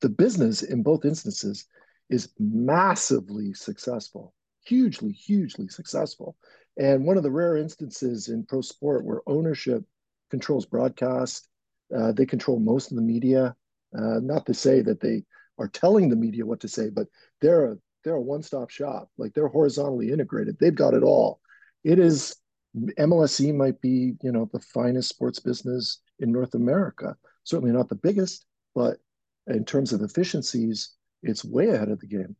[0.00, 1.66] the business in both instances
[2.10, 4.34] is massively successful,
[4.64, 6.36] hugely, hugely successful.
[6.78, 9.84] And one of the rare instances in pro sport where ownership
[10.30, 11.48] controls broadcast,
[11.96, 13.54] uh, they control most of the media.
[13.96, 15.24] Uh, not to say that they
[15.58, 17.08] are telling the media what to say, but
[17.40, 19.10] they're a they're a one-stop shop.
[19.18, 20.56] Like they're horizontally integrated.
[20.58, 21.40] They've got it all.
[21.84, 22.36] It is
[22.76, 27.16] MLSE might be, you know, the finest sports business in North America.
[27.44, 28.98] Certainly not the biggest, but
[29.46, 30.90] in terms of efficiencies,
[31.22, 32.36] it's way ahead of the game.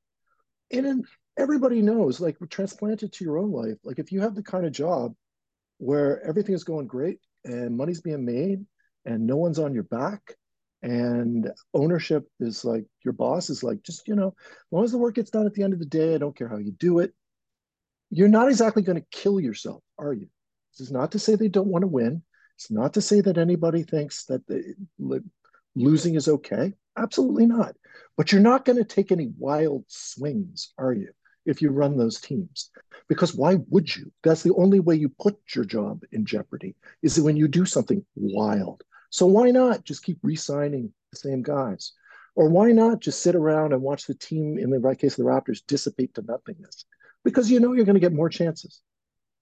[0.71, 1.05] And
[1.39, 3.79] everybody knows, like transplant it to your own life.
[3.85, 5.15] Like if you have the kind of job
[5.79, 8.65] where everything is going great and money's being made
[9.05, 10.35] and no one's on your back
[10.83, 14.99] and ownership is like your boss is like just you know as long as the
[14.99, 17.01] work gets done at the end of the day i don't care how you do
[17.01, 17.13] it
[18.11, 20.29] you're not exactly going to kill yourself are you?
[20.73, 22.23] This is not to say they don't want to win.
[22.57, 24.63] It's not to say that anybody thinks that they,
[25.75, 26.75] losing is okay.
[26.97, 27.77] Absolutely not.
[28.17, 31.11] But you're not going to take any wild swings are you
[31.49, 32.71] if you run those teams
[33.09, 37.21] because why would you that's the only way you put your job in jeopardy is
[37.21, 41.93] when you do something wild so why not just keep re-signing the same guys?
[42.35, 45.25] Or why not just sit around and watch the team, in the right case of
[45.25, 46.85] the Raptors, dissipate to nothingness?
[47.25, 48.81] Because you know you're going to get more chances.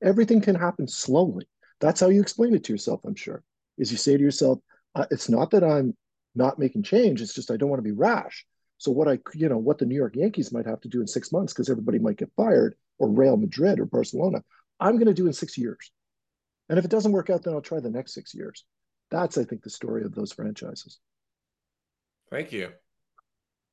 [0.03, 1.49] Everything can happen slowly.
[1.81, 3.43] That's how you explain it to yourself, I'm sure.
[3.77, 4.61] Is you say to yourself,
[4.95, 5.95] uh, it's not that I'm
[6.35, 8.47] not making change, it's just I don't want to be rash.
[8.79, 11.07] So what I, you know, what the New York Yankees might have to do in
[11.07, 14.43] six months because everybody might get fired, or Real Madrid or Barcelona,
[14.81, 15.91] I'm going to do in six years.
[16.69, 18.65] And if it doesn't work out, then I'll try the next six years.
[19.11, 20.99] That's, I think, the story of those franchises.
[22.31, 22.71] Thank you.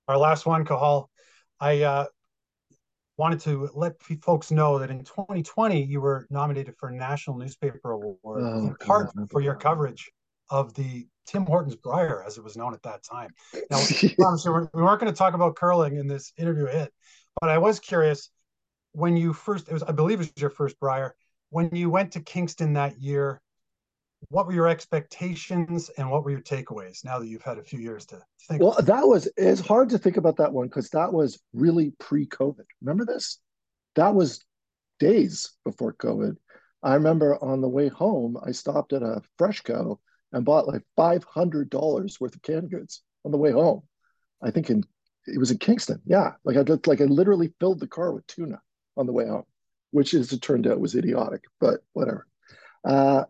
[0.07, 1.09] Our last one, Cathal.
[1.59, 2.05] I uh,
[3.17, 7.91] wanted to let folks know that in 2020 you were nominated for a National Newspaper
[7.91, 9.31] Award oh, in part God.
[9.31, 10.11] for your coverage
[10.49, 13.29] of the Tim Hortons Brier, as it was known at that time.
[13.69, 16.93] Now, we weren't going to talk about curling in this interview hit,
[17.39, 18.29] but I was curious
[18.91, 21.15] when you first, it was, I believe it was your first Brier,
[21.49, 23.41] when you went to Kingston that year
[24.29, 27.79] what were your expectations and what were your takeaways now that you've had a few
[27.79, 28.61] years to think?
[28.61, 32.65] Well that was it's hard to think about that one because that was really pre-covid.
[32.81, 33.39] Remember this?
[33.95, 34.43] That was
[34.99, 36.37] days before covid.
[36.81, 39.97] I remember on the way home i stopped at a freshco
[40.33, 43.81] and bought like $500 worth of canned goods on the way home
[44.41, 44.83] i think in
[45.25, 48.27] it was in kingston yeah like i did like i literally filled the car with
[48.27, 48.59] tuna
[48.97, 49.45] on the way home
[49.91, 52.27] which as it turned out was idiotic but whatever
[52.85, 53.23] uh,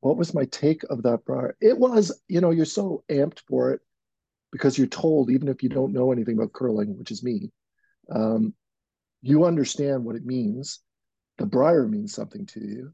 [0.00, 1.56] what was my take of that Brier?
[1.60, 3.80] It was, you know, you're so amped for it
[4.52, 7.50] because you're told, even if you don't know anything about curling, which is me,
[8.10, 8.54] um,
[9.22, 10.80] you understand what it means.
[11.38, 12.92] The Brier means something to you.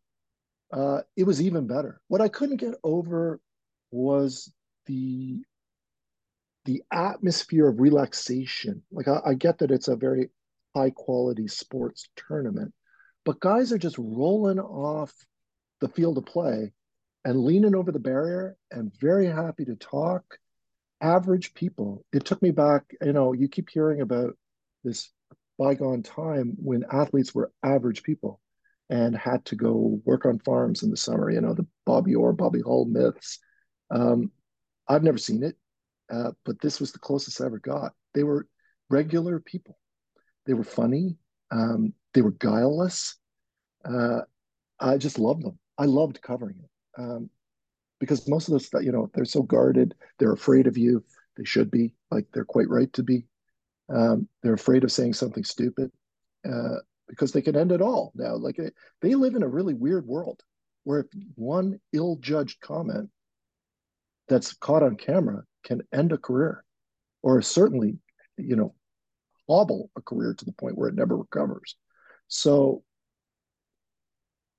[0.73, 2.01] Uh, it was even better.
[2.09, 3.41] What I couldn't get over
[3.93, 4.53] was
[4.87, 5.43] the
[6.65, 8.83] the atmosphere of relaxation.
[8.93, 10.31] Like I, I get that it's a very
[10.75, 12.73] high quality sports tournament,
[13.25, 15.13] but guys are just rolling off
[15.81, 16.73] the field of play
[17.25, 20.25] and leaning over the barrier and very happy to talk.
[21.01, 22.05] Average people.
[22.13, 24.37] It took me back, you know, you keep hearing about
[24.85, 25.11] this
[25.59, 28.41] bygone time when athletes were average people
[28.89, 32.33] and had to go work on farms in the summer, you know, the Bobby Orr,
[32.33, 33.39] Bobby Hull myths.
[33.93, 34.33] Um,
[34.89, 35.57] I've never seen it,
[36.11, 37.93] uh, but this was the closest I ever got.
[38.15, 38.47] They were
[38.91, 39.79] regular people.
[40.47, 41.17] They were funny.
[41.51, 43.17] Um, they were guileless.
[43.85, 44.23] Uh,
[44.81, 45.59] I just loved them.
[45.79, 47.31] I loved covering it um,
[48.01, 49.95] because most of those, you know, they're so guarded.
[50.19, 51.05] They're afraid of you.
[51.37, 53.27] They should be like they're quite right to be.
[53.89, 55.91] Um, they're afraid of saying something stupid
[56.49, 56.77] uh,
[57.09, 58.35] because they can end it all now.
[58.37, 60.43] Like they, they live in a really weird world
[60.85, 63.09] where if one ill-judged comment
[64.29, 66.65] that's caught on camera can end a career,
[67.23, 67.99] or certainly,
[68.37, 68.75] you know,
[69.49, 71.77] hobble a career to the point where it never recovers.
[72.29, 72.83] So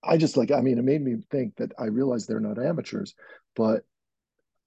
[0.04, 3.16] I just like, I mean, it made me think that I realized they're not amateurs,
[3.56, 3.84] but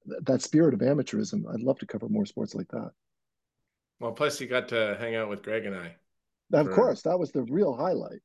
[0.09, 2.91] th- that spirit of amateurism, I'd love to cover more sports like that.
[4.01, 5.97] Well, plus you got to hang out with Greg and I.
[6.53, 8.21] Of course, that was the real highlight.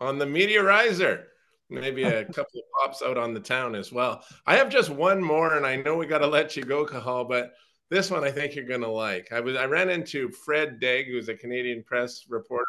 [0.00, 1.24] On the Meteorizer.
[1.70, 4.24] Maybe a couple of pops out on the town as well.
[4.46, 7.24] I have just one more, and I know we got to let you go, Cathal,
[7.24, 7.52] but
[7.90, 9.32] this one I think you're going to like.
[9.32, 12.64] I was I ran into Fred Degg, who's a Canadian press reporter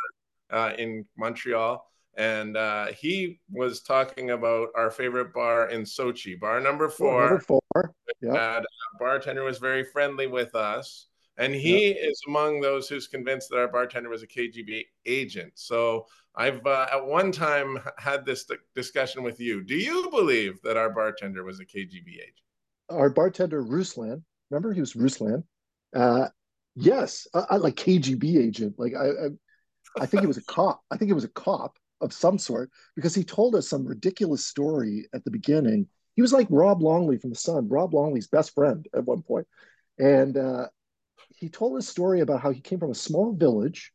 [0.50, 1.86] uh, in Montreal,
[2.18, 7.22] and uh, he was talking about our favorite bar in Sochi, bar number four.
[7.22, 7.62] Number four.
[8.22, 8.34] Yeah.
[8.34, 8.62] Uh,
[9.00, 11.08] bartender was very friendly with us.
[11.41, 15.54] And he is among those who's convinced that our bartender was a KGB agent.
[15.56, 19.63] So I've uh, at one time had this discussion with you.
[19.63, 22.36] Do you believe that our bartender was a KGB agent?
[22.91, 25.43] Our bartender, Ruslan, remember he was Ruslan?
[25.95, 26.27] Uh,
[26.75, 28.75] yes, I, I, like KGB agent.
[28.77, 29.27] Like I, I,
[29.99, 30.84] I think he was a cop.
[30.91, 34.45] I think he was a cop of some sort because he told us some ridiculous
[34.45, 35.88] story at the beginning.
[36.15, 39.47] He was like Rob Longley from The Sun, Rob Longley's best friend at one point.
[39.97, 40.67] And uh,
[41.41, 43.91] he told a story about how he came from a small village,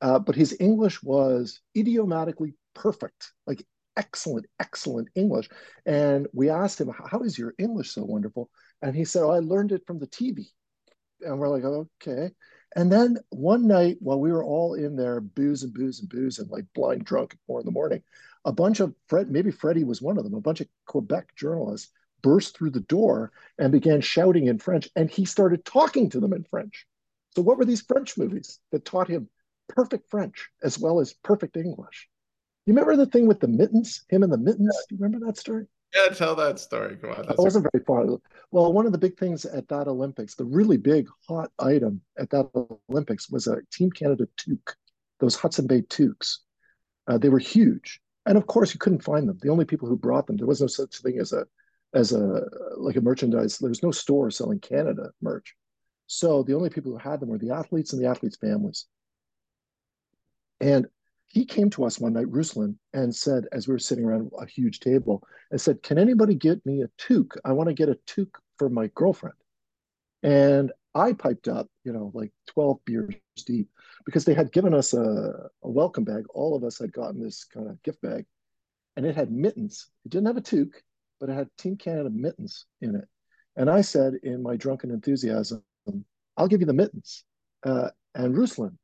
[0.00, 3.62] uh, but his English was idiomatically perfect, like
[3.98, 5.50] excellent, excellent English.
[5.84, 8.48] And we asked him, How is your English so wonderful?
[8.80, 10.46] And he said, oh, I learned it from the TV.
[11.20, 12.30] And we're like, Okay.
[12.74, 16.38] And then one night while we were all in there, booze and booze and booze
[16.38, 18.02] and like blind drunk at four in the morning,
[18.46, 21.92] a bunch of Fred, maybe Freddie was one of them, a bunch of Quebec journalists
[22.22, 24.88] burst through the door and began shouting in French.
[24.96, 26.86] And he started talking to them in French.
[27.34, 29.28] So, what were these French movies that taught him
[29.68, 32.08] perfect French as well as perfect English?
[32.66, 34.76] You remember the thing with the mittens, him and the mittens?
[34.88, 35.66] Do you remember that story?
[35.94, 36.96] Yeah, tell that story.
[36.96, 37.26] Come on.
[37.26, 38.04] That wasn't a- very far.
[38.50, 42.30] Well, one of the big things at that Olympics, the really big hot item at
[42.30, 42.50] that
[42.90, 44.74] Olympics was a Team Canada toque,
[45.20, 46.40] those Hudson Bay toques.
[47.06, 49.38] Uh, they were huge, and of course you couldn't find them.
[49.40, 51.46] The only people who brought them, there was no such thing as a
[51.94, 52.42] as a
[52.76, 53.58] like a merchandise.
[53.58, 55.54] There was no store selling Canada merch,
[56.06, 58.86] so the only people who had them were the athletes and the athletes' families.
[60.60, 60.86] And
[61.28, 64.46] he came to us one night, Ruslan, and said, as we were sitting around a
[64.46, 67.36] huge table, and said, Can anybody get me a toque?
[67.44, 69.36] I want to get a toque for my girlfriend.
[70.22, 73.14] And I piped up, you know, like 12 beers
[73.46, 73.68] deep,
[74.06, 76.24] because they had given us a, a welcome bag.
[76.34, 78.24] All of us had gotten this kind of gift bag,
[78.96, 79.88] and it had mittens.
[80.06, 80.82] It didn't have a toque,
[81.20, 83.08] but it had Team Canada mittens in it.
[83.56, 85.62] And I said, in my drunken enthusiasm,
[86.36, 87.24] I'll give you the mittens.
[87.64, 88.76] Uh, and Ruslan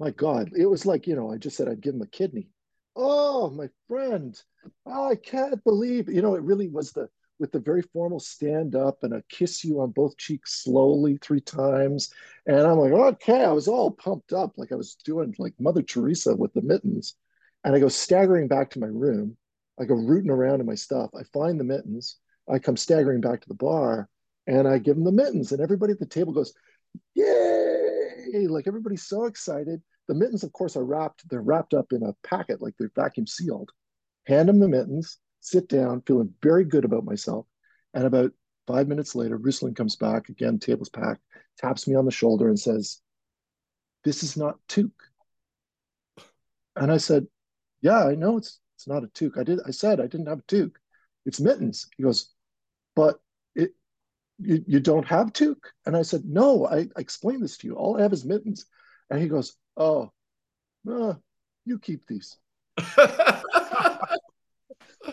[0.00, 2.48] my God, it was like, you know, I just said I'd give him a kidney.
[2.96, 4.40] Oh, my friend,
[4.86, 8.76] oh, I can't believe, you know, it really was the, with the very formal stand
[8.76, 12.12] up and a kiss you on both cheeks slowly three times.
[12.46, 15.82] And I'm like, okay, I was all pumped up, like I was doing like Mother
[15.82, 17.16] Teresa with the mittens.
[17.64, 19.36] And I go staggering back to my room.
[19.78, 21.10] I go rooting around in my stuff.
[21.18, 22.18] I find the mittens.
[22.48, 24.08] I come staggering back to the bar
[24.46, 25.52] and I give him the mittens.
[25.52, 26.54] And everybody at the table goes,
[27.14, 28.46] yay!
[28.48, 29.82] Like everybody's so excited.
[30.08, 33.26] The mittens, of course, are wrapped, they're wrapped up in a packet, like they're vacuum
[33.26, 33.70] sealed.
[34.26, 37.46] Hand him the mittens, sit down, feeling very good about myself.
[37.94, 38.32] And about
[38.66, 41.22] five minutes later, Ruslan comes back, again, table's packed,
[41.58, 43.00] taps me on the shoulder and says,
[44.02, 44.90] This is not toque.
[46.76, 47.26] And I said,
[47.80, 49.38] Yeah, I know it's it's not a toque.
[49.38, 50.78] I did I said I didn't have a toque.
[51.26, 51.88] It's mittens.
[51.96, 52.32] He goes,
[52.94, 53.20] But
[53.54, 53.72] it
[54.38, 55.70] you, you don't have toque?
[55.86, 57.74] And I said, No, I, I explained this to you.
[57.74, 58.66] All I have is mittens.
[59.10, 60.10] And he goes, Oh,
[60.90, 61.14] uh,
[61.64, 62.36] you keep these.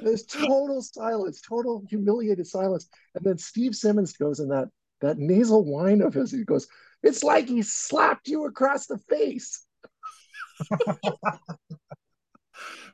[0.02, 2.88] There's total silence, total humiliated silence.
[3.15, 4.69] And then Steve Simmons goes in that
[5.02, 6.32] that nasal whine of his.
[6.32, 6.67] He goes,
[7.04, 9.65] "It's like he slapped you across the face."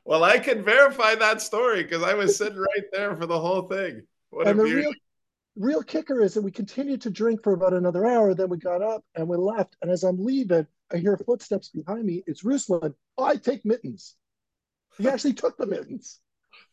[0.04, 3.62] well, I can verify that story because I was sitting right there for the whole
[3.62, 4.02] thing.
[4.30, 4.92] What and the real,
[5.56, 8.34] real kicker is that we continued to drink for about another hour.
[8.34, 9.76] Then we got up and we left.
[9.82, 12.22] And as I'm leaving, I hear footsteps behind me.
[12.26, 12.94] It's Ruslan.
[13.16, 14.16] Oh, I take mittens.
[14.96, 16.20] He actually took the mittens.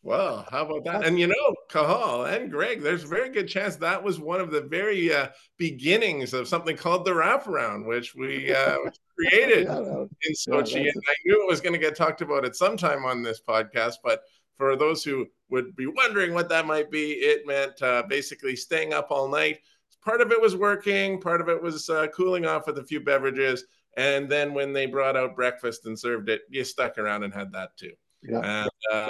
[0.02, 1.06] Well, how about that?
[1.06, 4.52] And you know, Cathal and Greg, there's a very good chance that was one of
[4.52, 8.78] the very uh, beginnings of something called the wraparound, which we uh,
[9.18, 10.84] created in Sochi.
[10.86, 13.24] Yeah, and I knew it was going to get talked about at some time on
[13.24, 13.96] this podcast.
[14.04, 14.22] But
[14.58, 18.94] for those who would be wondering what that might be, it meant uh, basically staying
[18.94, 19.60] up all night.
[20.04, 23.00] Part of it was working, part of it was uh, cooling off with a few
[23.00, 23.66] beverages.
[23.98, 27.52] And then when they brought out breakfast and served it, you stuck around and had
[27.54, 27.92] that too.
[28.22, 28.42] Yeah.
[28.64, 29.10] And, uh,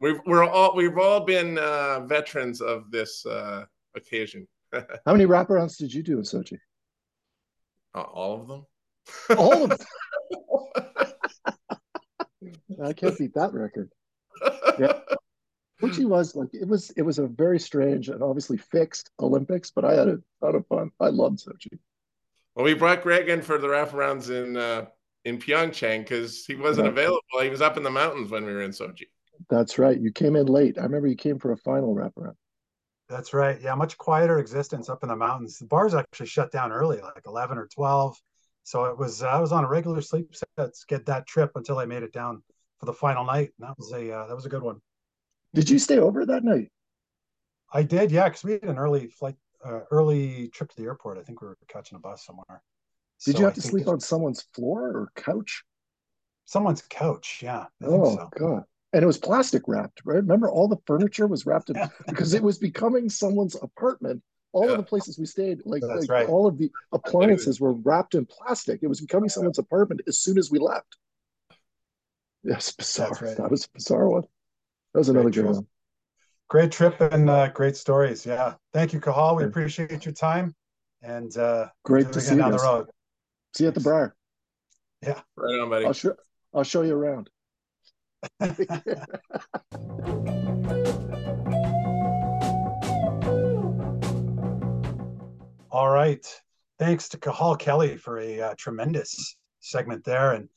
[0.00, 4.46] we've we're all we've all been uh, veterans of this uh, occasion.
[4.72, 6.58] How many wraparounds did you do in Sochi?
[7.94, 8.66] Uh, all of them.
[9.36, 9.78] All of them.
[12.84, 13.90] I can't beat that record.
[14.78, 15.00] Yeah.
[15.80, 19.84] Sochi was like it was it was a very strange and obviously fixed Olympics, but
[19.84, 20.90] I had a ton of fun.
[21.00, 21.78] I loved Sochi.
[22.54, 24.86] Well, we brought Greg in for the wraparounds in uh,
[25.24, 27.20] in Pyeongchang because he wasn't available.
[27.40, 29.08] He was up in the mountains when we were in Sochi.
[29.48, 29.98] That's right.
[29.98, 30.78] You came in late.
[30.78, 32.34] I remember you came for a final wraparound.
[33.08, 33.60] That's right.
[33.60, 35.58] Yeah, much quieter existence up in the mountains.
[35.58, 38.16] The bars actually shut down early, like eleven or twelve.
[38.70, 39.20] So it was.
[39.24, 42.40] I was on a regular sleep set get that trip until I made it down
[42.78, 43.50] for the final night.
[43.58, 44.80] And that was a uh, that was a good one.
[45.54, 46.68] Did you stay over that night?
[47.72, 51.18] I did, yeah, because we had an early flight, uh, early trip to the airport.
[51.18, 52.62] I think we were catching a bus somewhere.
[53.24, 55.64] Did so you have I to sleep on someone's floor or couch?
[56.44, 57.64] Someone's couch, yeah.
[57.82, 58.30] I oh so.
[58.38, 58.62] god!
[58.92, 60.14] And it was plastic wrapped, right?
[60.14, 64.22] Remember, all the furniture was wrapped in because it was becoming someone's apartment.
[64.52, 64.72] All yeah.
[64.72, 66.28] of the places we stayed, like, like right.
[66.28, 68.80] all of the appliances were wrapped in plastic.
[68.82, 69.34] It was becoming yeah.
[69.34, 70.96] someone's apartment as soon as we left.
[72.42, 73.16] Yes, bizarre.
[73.20, 73.36] Right.
[73.36, 74.24] That was a bizarre one.
[74.92, 75.66] That was another great good one.
[76.48, 78.26] Great trip and uh, great stories.
[78.26, 78.54] Yeah.
[78.72, 79.36] Thank you, Cathal.
[79.36, 80.54] We appreciate your time.
[81.02, 82.60] And uh, great to see you down guys.
[82.60, 82.90] the road.
[83.56, 84.16] See you at the bar.
[85.02, 85.20] Yeah.
[85.36, 85.86] Right on, buddy.
[85.86, 86.14] I'll show
[86.52, 87.30] I'll show you around.
[95.72, 96.26] All right.
[96.80, 100.32] Thanks to Cathal Kelly for a uh, tremendous segment there.
[100.32, 100.48] And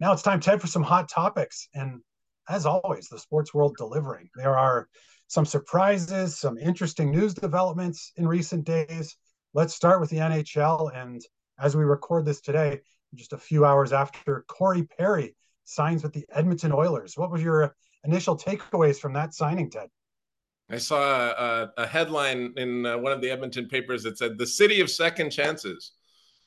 [0.00, 1.68] now it's time, Ted, for some hot topics.
[1.74, 2.00] And
[2.48, 4.30] as always, the sports world delivering.
[4.34, 4.88] There are
[5.26, 9.16] some surprises, some interesting news developments in recent days.
[9.52, 10.96] Let's start with the NHL.
[10.96, 11.20] And
[11.58, 12.80] as we record this today,
[13.14, 17.18] just a few hours after Corey Perry signs with the Edmonton Oilers.
[17.18, 19.90] What was your initial takeaways from that signing, Ted?
[20.70, 24.46] I saw a, a headline in uh, one of the Edmonton papers that said the
[24.46, 25.92] city of second chances.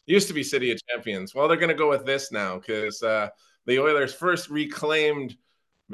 [0.05, 1.35] Used to be city of champions.
[1.35, 3.27] Well, they're going to go with this now because uh,
[3.65, 5.35] the Oilers first reclaimed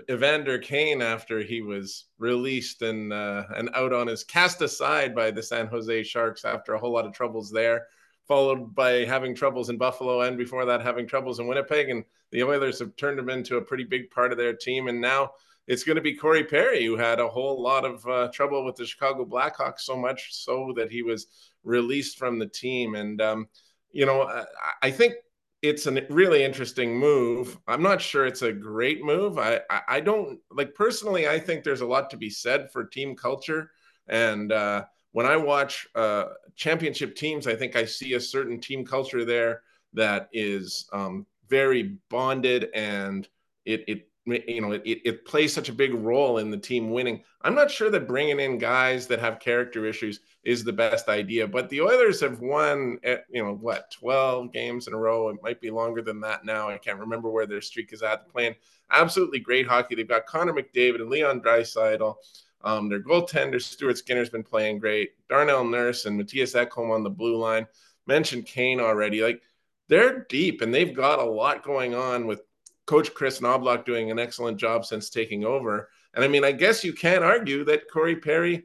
[0.09, 5.31] Evander Kane after he was released and uh, and out on his cast aside by
[5.31, 7.87] the San Jose Sharks after a whole lot of troubles there
[8.27, 11.89] followed by having troubles in Buffalo, and before that, having troubles in Winnipeg.
[11.89, 14.87] And the Oilers have turned him into a pretty big part of their team.
[14.87, 15.31] And now
[15.67, 18.75] it's going to be Corey Perry, who had a whole lot of uh, trouble with
[18.75, 21.27] the Chicago Blackhawks, so much so that he was
[21.63, 22.95] released from the team.
[22.95, 23.47] And, um,
[23.91, 24.45] you know, I,
[24.81, 25.13] I think
[25.61, 27.57] it's a really interesting move.
[27.67, 29.37] I'm not sure it's a great move.
[29.37, 32.83] I, I, I, don't like personally, I think there's a lot to be said for
[32.83, 33.71] team culture.
[34.07, 38.83] And, uh, when I watch uh, championship teams, I think I see a certain team
[38.83, 39.61] culture there
[39.93, 43.27] that is um, very bonded and
[43.63, 47.23] it, it you know it, it plays such a big role in the team winning.
[47.41, 51.47] I'm not sure that bringing in guys that have character issues is the best idea,
[51.47, 55.29] but the Oilers have won at, eh, you know what 12 games in a row.
[55.29, 56.69] It might be longer than that now.
[56.69, 58.29] I can't remember where their streak is at.
[58.29, 58.55] Playing
[58.91, 59.95] absolutely great hockey.
[59.95, 62.15] They've got Connor McDavid and Leon Draisaitl.
[62.63, 65.11] Um, their goaltender, Stuart Skinner's been playing great.
[65.27, 67.67] Darnell Nurse and Matthias Ekholm on the blue line.
[68.07, 69.21] Mentioned Kane already.
[69.21, 69.41] Like
[69.89, 72.41] they're deep and they've got a lot going on with
[72.85, 75.89] Coach Kris Knoblauch doing an excellent job since taking over.
[76.13, 78.63] And I mean, I guess you can't argue that Corey Perry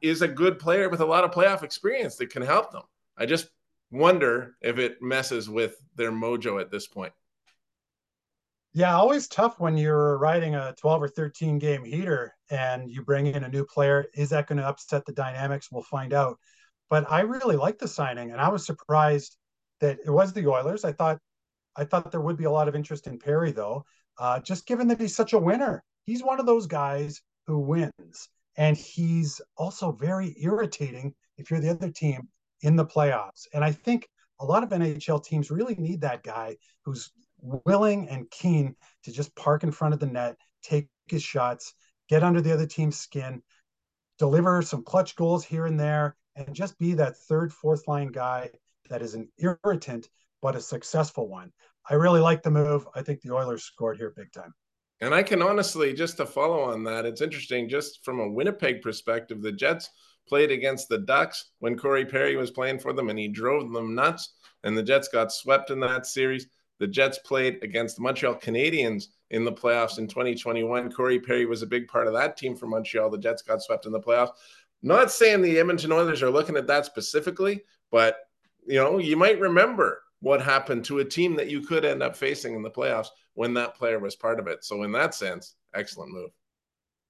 [0.00, 2.82] is a good player with a lot of playoff experience that can help them.
[3.16, 3.48] I just
[3.90, 7.12] wonder if it messes with their mojo at this point.
[8.72, 13.26] Yeah, always tough when you're riding a 12 or 13 game heater and you bring
[13.26, 14.06] in a new player.
[14.14, 15.68] Is that going to upset the dynamics?
[15.70, 16.38] We'll find out.
[16.90, 19.36] But I really like the signing, and I was surprised
[19.80, 20.84] that it was the Oilers.
[20.84, 21.20] I thought
[21.76, 23.84] I thought there would be a lot of interest in Perry, though,
[24.18, 25.82] uh, just given that he's such a winner.
[26.04, 31.70] He's one of those guys who wins, and he's also very irritating if you're the
[31.70, 32.28] other team
[32.62, 33.46] in the playoffs.
[33.52, 34.08] And I think
[34.40, 37.10] a lot of NHL teams really need that guy who's
[37.40, 41.74] willing and keen to just park in front of the net, take his shots,
[42.08, 43.42] get under the other team's skin,
[44.18, 48.50] deliver some clutch goals here and there, and just be that third, fourth line guy
[48.88, 50.08] that is an irritant
[50.44, 51.50] but a successful one.
[51.88, 52.86] I really like the move.
[52.94, 54.52] I think the Oilers scored here big time.
[55.00, 58.82] And I can honestly, just to follow on that, it's interesting just from a Winnipeg
[58.82, 59.40] perspective.
[59.40, 59.88] The Jets
[60.28, 63.94] played against the Ducks when Corey Perry was playing for them, and he drove them
[63.94, 64.34] nuts.
[64.64, 66.46] And the Jets got swept in that series.
[66.78, 70.92] The Jets played against the Montreal Canadiens in the playoffs in 2021.
[70.92, 73.08] Corey Perry was a big part of that team for Montreal.
[73.08, 74.32] The Jets got swept in the playoffs.
[74.82, 78.18] Not saying the Edmonton Oilers are looking at that specifically, but
[78.66, 82.16] you know, you might remember what happened to a team that you could end up
[82.16, 84.64] facing in the playoffs when that player was part of it.
[84.64, 86.30] So in that sense, excellent move.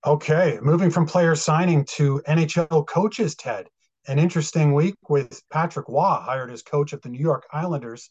[0.05, 3.69] Okay, moving from player signing to NHL coaches, Ted.
[4.07, 8.11] An interesting week with Patrick Roy hired as coach of the New York Islanders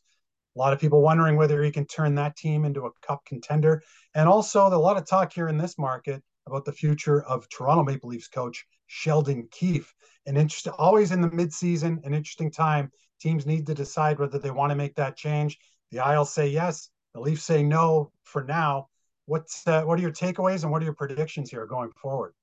[0.55, 3.81] a lot of people wondering whether he can turn that team into a cup contender.
[4.13, 7.83] And also, a lot of talk here in this market about the future of Toronto
[7.83, 9.93] Maple Leafs coach Sheldon Keefe.
[10.27, 12.91] An interesting, always in the midseason, an interesting time.
[13.19, 15.57] Teams need to decide whether they want to make that change.
[15.91, 18.87] The Isles say yes, the Leafs say no for now.
[19.25, 22.33] What's uh, what are your takeaways and what are your predictions here going forward?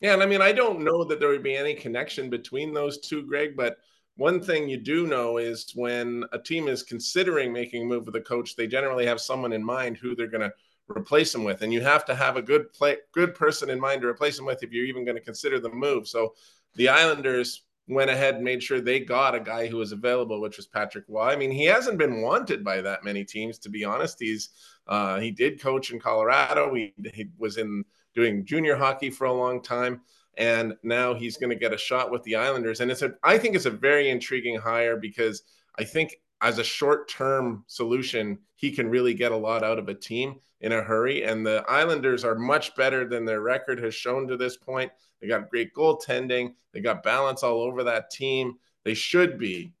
[0.00, 2.98] Yeah, and I mean, I don't know that there would be any connection between those
[3.00, 3.76] two, Greg, but
[4.16, 8.16] one thing you do know is when a team is considering making a move with
[8.16, 10.52] a coach, they generally have someone in mind who they're going to
[10.88, 14.02] replace him with, and you have to have a good play, good person in mind
[14.02, 16.08] to replace him with if you're even going to consider the move.
[16.08, 16.34] So,
[16.74, 20.56] the Islanders went ahead and made sure they got a guy who was available, which
[20.56, 21.28] was Patrick Roy.
[21.28, 24.16] I mean, he hasn't been wanted by that many teams, to be honest.
[24.20, 24.50] He's
[24.86, 26.74] uh, he did coach in Colorado.
[26.74, 30.00] He, he was in doing junior hockey for a long time,
[30.36, 32.80] and now he's going to get a shot with the Islanders.
[32.80, 35.42] And it's a I think it's a very intriguing hire because
[35.78, 39.88] I think as a short term solution, he can really get a lot out of
[39.88, 41.24] a team in a hurry.
[41.24, 44.90] And the Islanders are much better than their record has shown to this point.
[45.20, 48.54] They got great goaltending, they got balance all over that team.
[48.84, 49.74] They should be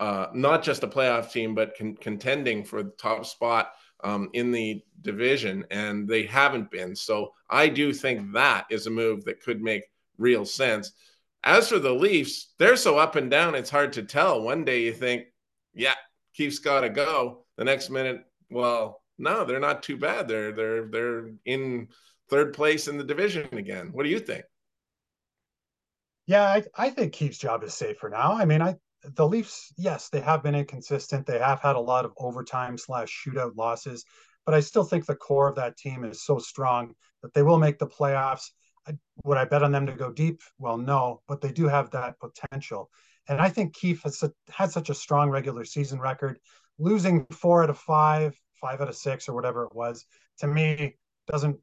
[0.00, 3.72] uh, not just a playoff team, but con- contending for the top spot
[4.02, 6.96] um, in the division, and they haven't been.
[6.96, 9.84] So I do think that is a move that could make
[10.16, 10.92] real sense.
[11.44, 14.42] As for the Leafs, they're so up and down, it's hard to tell.
[14.42, 15.26] One day you think,
[15.74, 15.94] yeah,
[16.34, 17.44] Keefe's got to go.
[17.56, 20.26] The next minute, well, no, they're not too bad.
[20.26, 21.88] They're they're they're in
[22.28, 23.90] third place in the division again.
[23.92, 24.44] What do you think?
[26.26, 28.32] Yeah, I, I think Keefe's job is safe for now.
[28.32, 31.26] I mean, I the Leafs, yes, they have been inconsistent.
[31.26, 34.04] They have had a lot of overtime slash shootout losses,
[34.44, 37.58] but I still think the core of that team is so strong that they will
[37.58, 38.50] make the playoffs.
[38.86, 40.40] I, would I bet on them to go deep?
[40.58, 42.90] Well, no, but they do have that potential.
[43.28, 46.38] And I think Keefe has had such a strong regular season record.
[46.78, 50.04] Losing four out of five, five out of six, or whatever it was,
[50.38, 50.96] to me
[51.30, 51.58] doesn't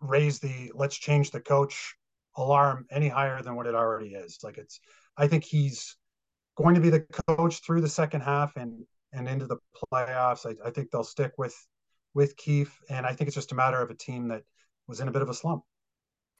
[0.00, 1.94] raise the let's change the coach
[2.36, 4.38] alarm any higher than what it already is.
[4.42, 4.80] Like it's,
[5.16, 5.96] I think he's
[6.56, 9.58] going to be the coach through the second half and and into the
[9.92, 10.44] playoffs.
[10.46, 11.56] I, I think they'll stick with
[12.14, 14.42] with Keefe, and I think it's just a matter of a team that
[14.86, 15.62] was in a bit of a slump.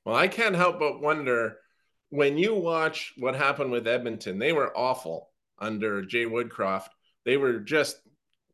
[0.05, 1.57] Well, I can't help but wonder
[2.11, 6.89] when you watch what happened with Edmonton, they were awful under Jay Woodcroft.
[7.25, 7.99] They were just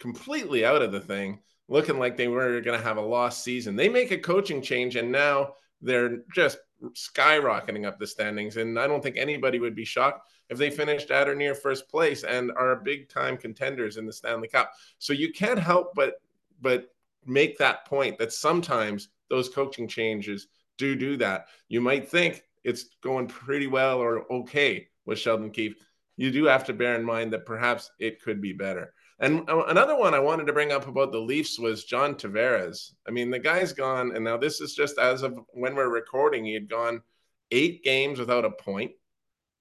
[0.01, 1.38] completely out of the thing,
[1.68, 3.76] looking like they were going to have a lost season.
[3.76, 6.59] They make a coaching change, and now they're just
[6.92, 8.57] skyrocketing up the standings.
[8.57, 11.88] And I don't think anybody would be shocked if they finished at or near first
[11.88, 14.72] place and are big time contenders in the Stanley Cup.
[14.98, 16.14] So you can't help but
[16.61, 16.88] but
[17.26, 20.48] make that point that sometimes those coaching changes
[20.78, 21.46] do do that.
[21.68, 25.76] You might think it's going pretty well or okay with Sheldon Keefe.
[26.16, 28.92] You do have to bear in mind that perhaps it could be better.
[29.21, 32.93] And uh, another one I wanted to bring up about the Leafs was John Tavares.
[33.07, 36.45] I mean, the guy's gone, and now this is just as of when we're recording,
[36.47, 37.03] he had gone
[37.51, 38.93] eight games without a point.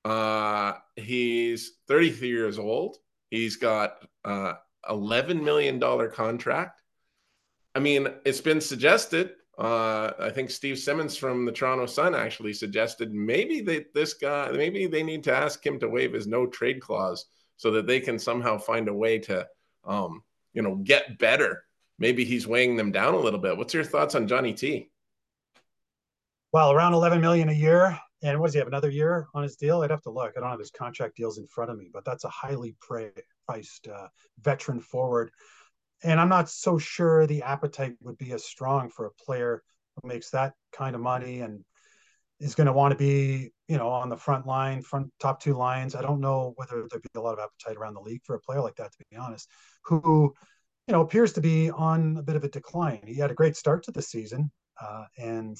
[0.05, 2.97] Uh, he's 33 years old.
[3.31, 4.53] He's got uh,
[4.89, 6.81] 11 million dollar contract.
[7.75, 9.31] I mean, it's been suggested.
[9.57, 14.51] Uh, I think Steve Simmons from the Toronto Sun actually suggested maybe they, this guy,
[14.51, 17.25] maybe they need to ask him to waive his no trade clause
[17.59, 19.45] so that they can somehow find a way to,
[19.83, 21.61] um, you know, get better.
[21.99, 23.57] Maybe he's weighing them down a little bit.
[23.57, 24.89] What's your thoughts on Johnny T?
[26.53, 27.99] Well, around 11 million a year.
[28.23, 29.81] And what does he have another year on his deal?
[29.81, 30.33] I'd have to look.
[30.37, 33.89] I don't have his contract deals in front of me, but that's a highly priced
[33.89, 34.07] uh,
[34.41, 35.29] veteran forward.
[36.01, 39.63] And I'm not so sure the appetite would be as strong for a player
[39.95, 41.65] who makes that kind of money and
[42.39, 45.53] is going to want to be, you know, on the front line, front top two
[45.53, 45.95] lines.
[45.95, 48.39] I don't know whether there'd be a lot of appetite around the league for a
[48.39, 49.49] player like that, to be honest,
[49.83, 50.33] who,
[50.87, 53.01] you know, appears to be on a bit of a decline.
[53.05, 55.57] He had a great start to the season uh, and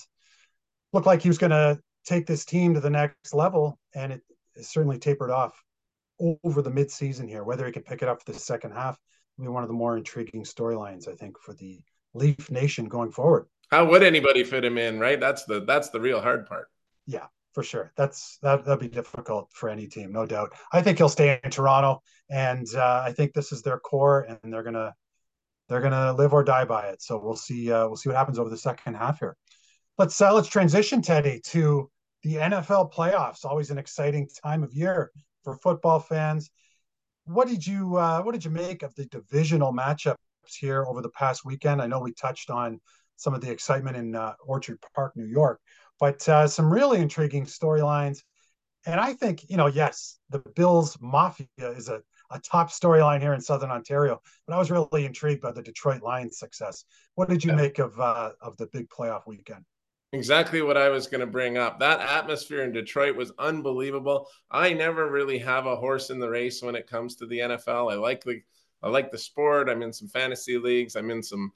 [0.94, 4.22] looked like he was going to take this team to the next level, and it,
[4.62, 5.54] certainly tapered off
[6.44, 7.44] over the midseason here.
[7.44, 8.98] Whether he can pick it up for the second half
[9.38, 11.82] will be one of the more intriguing storylines, I think, for the
[12.14, 13.46] Leaf Nation going forward.
[13.72, 15.20] How would anybody fit him in, right?
[15.20, 16.68] That's the that's the real hard part.
[17.06, 17.92] Yeah, for sure.
[17.96, 20.54] That's that that'd be difficult for any team, no doubt.
[20.74, 24.54] I think he'll stay in Toronto, and uh, I think this is their core, and
[24.54, 24.96] they're gonna
[25.68, 27.02] they're gonna live or die by it.
[27.02, 29.38] So we'll see uh, we'll see what happens over the second half here.
[30.00, 31.92] Let's uh, let's transition, Teddy, to
[32.24, 33.46] the NFL playoffs.
[33.46, 35.12] Always an exciting time of year
[35.44, 36.50] for football fans.
[37.26, 40.16] What did you uh, what did you make of the divisional matchups
[40.58, 41.82] here over the past weekend?
[41.82, 42.80] I know we touched on
[43.20, 45.60] some of the excitement in uh, Orchard Park, New York,
[46.00, 48.24] but uh, some really intriguing storylines.
[48.86, 52.02] And I think, you know, yes, the Bills Mafia is a,
[52.32, 56.02] a top storyline here in Southern Ontario, but I was really intrigued by the Detroit
[56.02, 56.86] Lions success.
[57.16, 57.58] What did you yeah.
[57.58, 59.66] make of uh, of the big playoff weekend?
[60.14, 61.80] Exactly what I was going to bring up.
[61.80, 64.28] That atmosphere in Detroit was unbelievable.
[64.50, 67.92] I never really have a horse in the race when it comes to the NFL.
[67.92, 68.42] I like the
[68.82, 69.68] I like the sport.
[69.68, 70.96] I'm in some fantasy leagues.
[70.96, 71.52] I'm in some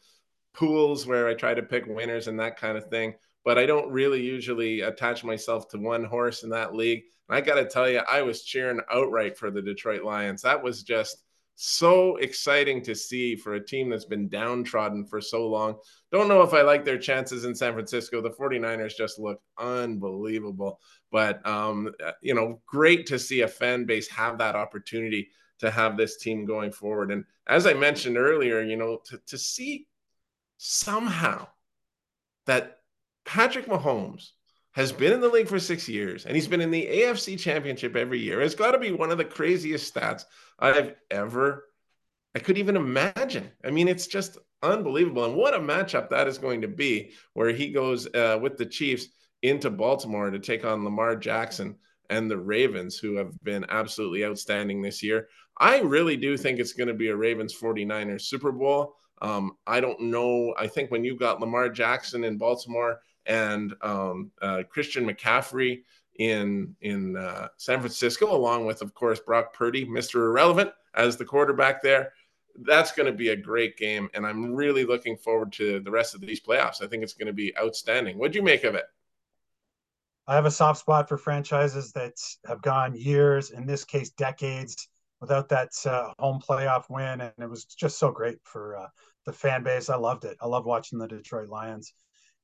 [0.53, 3.15] pools where I try to pick winners and that kind of thing.
[3.45, 7.03] But I don't really usually attach myself to one horse in that league.
[7.27, 10.41] And I got to tell you, I was cheering outright for the Detroit Lions.
[10.41, 11.23] That was just
[11.55, 15.75] so exciting to see for a team that's been downtrodden for so long.
[16.11, 18.21] Don't know if I like their chances in San Francisco.
[18.21, 20.79] The 49ers just look unbelievable.
[21.11, 25.29] But, um, you know, great to see a fan base have that opportunity
[25.59, 27.11] to have this team going forward.
[27.11, 29.87] And as I mentioned earlier, you know, to, to see
[30.65, 31.45] somehow
[32.45, 32.79] that
[33.25, 34.29] Patrick Mahomes
[34.71, 37.97] has been in the league for six years and he's been in the AFC championship
[37.97, 38.41] every year.
[38.41, 40.23] It's got to be one of the craziest stats
[40.57, 41.65] I've ever,
[42.33, 43.51] I could even imagine.
[43.65, 45.25] I mean, it's just unbelievable.
[45.25, 48.65] And what a matchup that is going to be where he goes uh, with the
[48.65, 49.07] Chiefs
[49.41, 51.75] into Baltimore to take on Lamar Jackson
[52.09, 55.27] and the Ravens, who have been absolutely outstanding this year.
[55.57, 58.95] I really do think it's going to be a Ravens 49ers Super Bowl.
[59.23, 60.53] Um, I don't know.
[60.59, 65.83] I think when you got Lamar Jackson in Baltimore and um, uh, Christian McCaffrey
[66.19, 70.15] in in uh, San Francisco, along with, of course, Brock Purdy, Mr.
[70.15, 72.11] Irrelevant, as the quarterback there.
[72.65, 76.13] That's going to be a great game, and I'm really looking forward to the rest
[76.13, 76.83] of these playoffs.
[76.83, 78.19] I think it's going to be outstanding.
[78.19, 78.85] What do you make of it?
[80.27, 82.13] I have a soft spot for franchises that
[82.45, 84.87] have gone years, in this case, decades,
[85.19, 88.87] without that uh, home playoff win, and it was just so great for uh,
[89.25, 89.89] the fan base.
[89.89, 90.37] I loved it.
[90.41, 91.93] I love watching the Detroit Lions,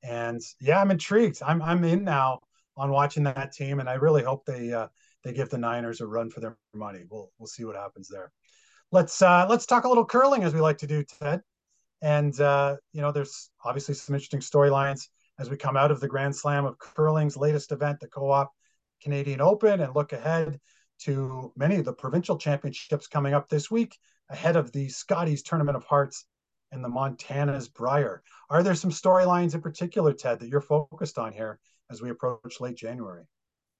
[0.03, 1.41] and yeah, I'm intrigued.
[1.45, 2.39] I'm I'm in now
[2.77, 4.87] on watching that team, and I really hope they uh,
[5.23, 7.03] they give the Niners a run for their money.
[7.09, 8.31] We'll we'll see what happens there.
[8.91, 11.41] Let's uh, let's talk a little curling as we like to do, Ted.
[12.01, 15.07] And uh, you know, there's obviously some interesting storylines
[15.37, 18.51] as we come out of the Grand Slam of curling's latest event, the Co-op
[19.01, 20.59] Canadian Open, and look ahead
[20.99, 23.97] to many of the provincial championships coming up this week
[24.29, 26.25] ahead of the Scotties Tournament of Hearts
[26.71, 28.21] and the Montana's Brier.
[28.49, 31.59] Are there some storylines in particular, Ted, that you're focused on here
[31.89, 33.25] as we approach late January?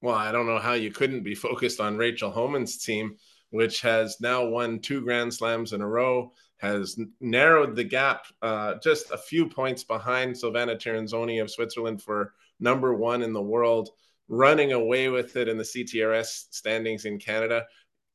[0.02, 3.18] Well, I don't know how you couldn't be focused on Rachel Homan's team,
[3.52, 8.76] which has now won two Grand Slams in a row, has narrowed the gap uh,
[8.84, 13.90] just a few points behind Silvana Tirinzoni of Switzerland for number one in the world,
[14.28, 17.66] running away with it in the CTRS standings in Canada.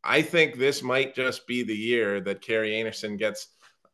[0.03, 3.49] I think this might just be the year that Kerri Einarson gets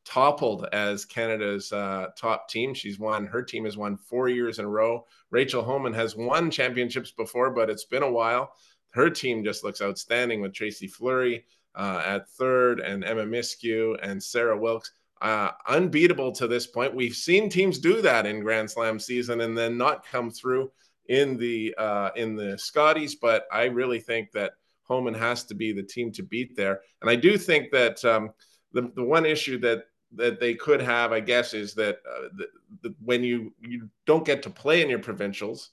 [0.04, 2.74] toppled as Canada's uh, top team.
[2.74, 5.06] She's won, her team has won four years in a row.
[5.30, 8.54] Rachel Homan has won championships before, but it's been a while.
[8.90, 11.44] Her team just looks outstanding with Tracy Fleury
[11.74, 14.92] uh, at third and Emma Miskew and Sarah Wilkes.
[15.22, 16.94] Uh, unbeatable to this point.
[16.94, 20.72] We've seen teams do that in Grand Slam season and then not come through
[21.08, 23.16] in the uh, in the Scotties.
[23.16, 24.52] But I really think that
[24.84, 26.80] Homan has to be the team to beat there.
[27.02, 28.30] And I do think that um,
[28.72, 33.22] the the one issue that that they could have, I guess, is that uh, when
[33.22, 35.70] you you don't get to play in your provincials,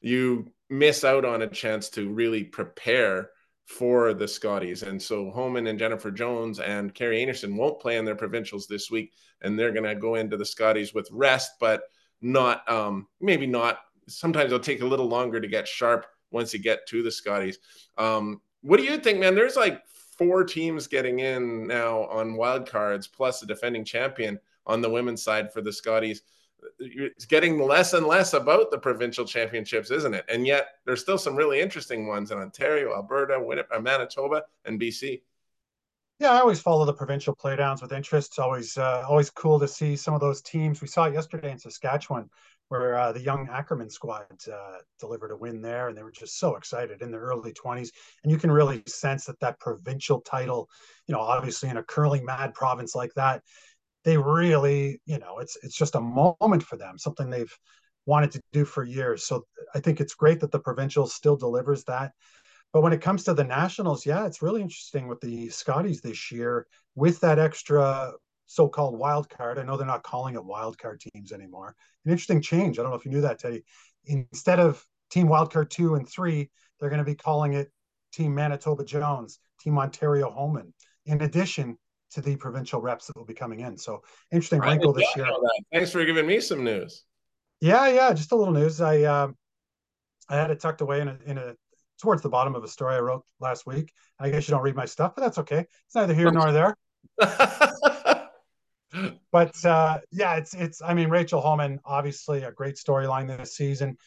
[0.00, 3.30] you miss out on a chance to really prepare
[3.66, 4.82] for the Scotties.
[4.82, 8.90] And so Homan and Jennifer Jones and Kerri Einarson won't play in their provincials this
[8.90, 9.12] week,
[9.42, 11.82] and they're going to go into the Scotties with rest, but
[12.20, 13.80] not um, maybe not.
[14.08, 17.58] Sometimes it'll take a little longer to get sharp once you get to the Scotties.
[17.98, 19.34] Um, what do you think, man?
[19.34, 19.82] There's like
[20.16, 25.22] four teams getting in now on wild cards, plus a defending champion on the women's
[25.22, 26.22] side for the Scotties.
[26.78, 30.24] It's getting less and less about the provincial championships, isn't it?
[30.28, 35.20] And yet there's still some really interesting ones in Ontario, Alberta, Winnipeg, Manitoba, and BC.
[36.18, 38.32] Yeah, I always follow the provincial playdowns with interest.
[38.32, 40.80] It's always uh, always cool to see some of those teams.
[40.80, 42.30] We saw yesterday in Saskatchewan
[42.68, 46.38] where uh, the young Ackerman squad uh, delivered a win there, and they were just
[46.38, 47.90] so excited in their early 20s.
[48.22, 50.68] And you can really sense that that provincial title,
[51.06, 53.42] you know, obviously in a curling mad province like that,
[54.04, 57.56] they really, you know, it's it's just a moment for them, something they've
[58.06, 59.24] wanted to do for years.
[59.24, 59.44] So
[59.74, 62.12] I think it's great that the provincial still delivers that.
[62.72, 66.30] But when it comes to the nationals, yeah, it's really interesting with the Scotties this
[66.30, 68.12] year with that extra
[68.46, 69.58] so-called wild card.
[69.58, 71.74] I know they're not calling it wild card teams anymore.
[72.04, 72.78] An interesting change.
[72.78, 73.64] I don't know if you knew that, Teddy.
[74.04, 77.70] Instead of Team Wildcard two and three, they're going to be calling it
[78.12, 80.72] Team Manitoba Jones, Team Ontario Homan,
[81.06, 81.76] in addition
[82.12, 83.76] to the provincial reps that will be coming in.
[83.76, 85.26] So interesting wrinkle this year.
[85.72, 87.04] Thanks for giving me some news.
[87.60, 88.80] Yeah, yeah, just a little news.
[88.80, 89.36] I um,
[90.28, 91.54] I had it tucked away in a in a
[92.00, 93.92] towards the bottom of a story I wrote last week.
[94.18, 95.60] I guess you don't read my stuff, but that's okay.
[95.86, 96.76] It's neither here nor there.
[99.36, 100.80] but uh, yeah, it's it's.
[100.80, 103.98] I mean, Rachel Homan, obviously a great storyline this season.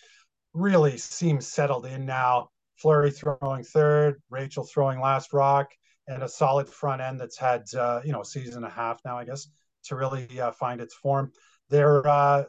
[0.55, 2.49] Really seems settled in now.
[2.77, 5.67] Fleury throwing third, Rachel throwing last rock,
[6.07, 9.01] and a solid front end that's had uh, you know a season and a half
[9.05, 9.47] now, I guess,
[9.83, 11.31] to really uh, find its form.
[11.69, 12.45] they're uh,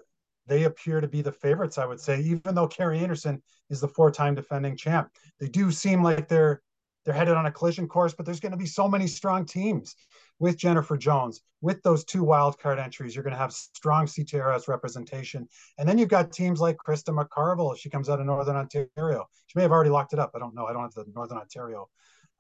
[0.47, 1.76] they appear to be the favorites.
[1.76, 6.03] I would say, even though Kerri Einarson is the four-time defending champ, they do seem
[6.03, 6.62] like they're
[7.05, 8.14] they're headed on a collision course.
[8.14, 9.97] But there's going to be so many strong teams
[10.41, 13.14] with Jennifer Jones, with those two wildcard entries.
[13.14, 15.47] You're going to have strong CTRS representation,
[15.78, 19.28] and then you've got teams like Krista McCarville she comes out of Northern Ontario.
[19.47, 20.32] She may have already locked it up.
[20.34, 20.66] I don't know.
[20.66, 21.88] I don't have the Northern Ontario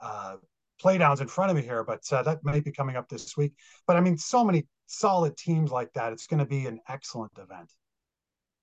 [0.00, 0.36] uh,
[0.82, 3.52] playdowns in front of me here, but uh, that might be coming up this week.
[3.86, 6.12] But I mean, so many solid teams like that.
[6.12, 7.70] It's going to be an excellent event.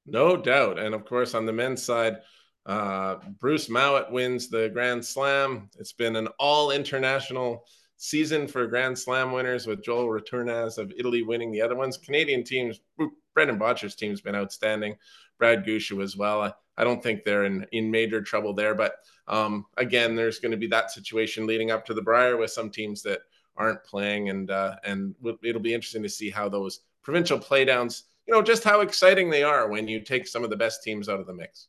[0.06, 0.80] No doubt.
[0.80, 2.18] And of course, on the men's side,
[2.66, 5.70] uh, Bruce Mouat wins the Grand Slam.
[5.80, 7.66] It's been an all international
[7.98, 11.98] season for Grand Slam winners with Joël Retornaz of Italy winning the other ones.
[11.98, 12.80] Canadian teams,
[13.34, 14.96] Brendan Bottcher's team's been outstanding.
[15.38, 16.42] Brad Gushue as well.
[16.42, 18.74] I, I don't think they're in, in major trouble there.
[18.74, 18.94] But
[19.28, 22.70] um, again, there's going to be that situation leading up to the Brier with some
[22.70, 23.20] teams that
[23.56, 24.30] aren't playing.
[24.30, 28.64] And, uh, and it'll be interesting to see how those provincial playdowns– you know just
[28.64, 31.34] how exciting they are when you take some of the best teams out of the
[31.34, 31.68] mix.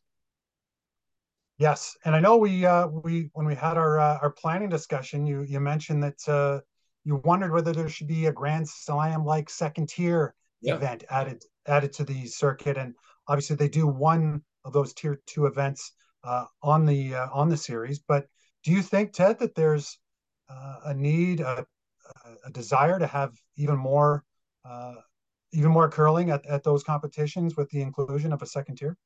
[1.58, 5.26] Yes, and I know we uh, we when we had our uh, our planning discussion,
[5.26, 6.60] you you mentioned that uh,
[7.02, 10.76] you wondered whether there should be a Grand Slam like second tier yeah.
[10.76, 12.94] event added added to the circuit, and
[13.26, 15.92] obviously they do one of those tier two events
[16.22, 17.98] uh, on the uh, on the series.
[17.98, 18.26] But
[18.62, 19.98] do you think Ted that there's
[20.48, 21.66] uh, a need, a,
[22.44, 24.22] a desire to have even more
[24.64, 24.94] uh,
[25.52, 28.96] even more curling at, at those competitions with the inclusion of a second tier?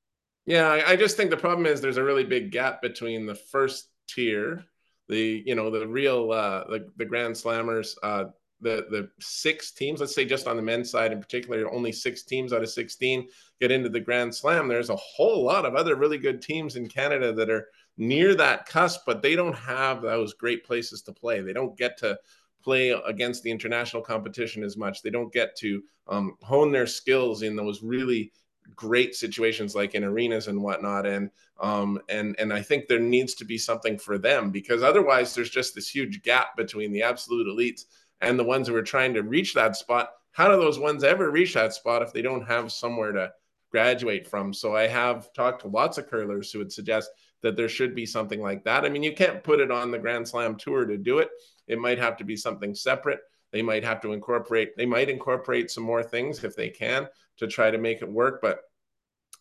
[0.44, 3.88] Yeah, I, just think the problem is there's a really big gap between the first
[4.08, 4.64] tier,
[5.08, 8.24] the you know the real uh, the the Grand Slammers, uh,
[8.60, 10.00] the the six teams.
[10.00, 13.28] Let's say just on the men's side in particular, only six teams out of sixteen
[13.60, 14.66] get into the Grand Slam.
[14.66, 18.66] There's a whole lot of other really good teams in Canada that are near that
[18.66, 21.40] cusp, but they don't have those great places to play.
[21.40, 22.18] They don't get to
[22.64, 25.02] play against the international competition as much.
[25.02, 28.32] They don't get to um, hone their skills in those really
[28.74, 33.34] great situations like in arenas and whatnot and um and and i think there needs
[33.34, 37.46] to be something for them because otherwise there's just this huge gap between the absolute
[37.46, 37.84] elites
[38.22, 40.10] and the ones who are trying to reach that spot.
[40.30, 43.32] How do those ones ever reach that spot if they don't have somewhere to
[43.70, 44.54] graduate from?
[44.54, 47.10] So i have talked to lots of curlers who would suggest
[47.42, 48.84] that there should be something like that.
[48.84, 51.28] I mean you can't put it on the grand slam tour to do it.
[51.66, 53.20] It might have to be something separate.
[53.50, 57.08] They might have to incorporate, they might incorporate some more things if they can
[57.42, 58.40] to try to make it work.
[58.40, 58.60] But,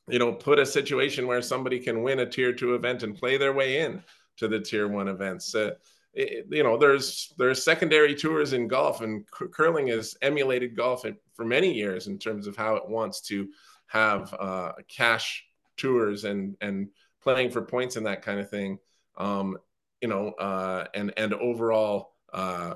[0.08, 3.38] you know, put a situation where somebody can win a tier two event and play
[3.38, 4.04] their way in
[4.38, 5.56] to the tier one events.
[5.56, 5.72] Uh,
[6.14, 11.45] it, you know, there's there's secondary tours in golf, and curling has emulated golf for
[11.45, 13.47] many years in terms of how it wants to
[13.88, 15.45] have uh, cash
[15.78, 16.89] tours and and
[17.22, 18.78] playing for points and that kind of thing.
[19.18, 19.58] Um,
[20.02, 22.76] you know, uh, and and overall uh,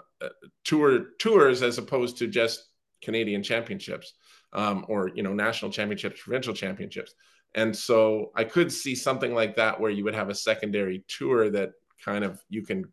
[0.63, 2.69] tour tours as opposed to just
[3.01, 4.13] Canadian championships
[4.55, 7.13] um, or you know national championships, provincial championships.
[7.53, 11.49] And so I could see something like that where you would have a secondary tour
[11.51, 11.71] that
[12.03, 12.85] kind of you can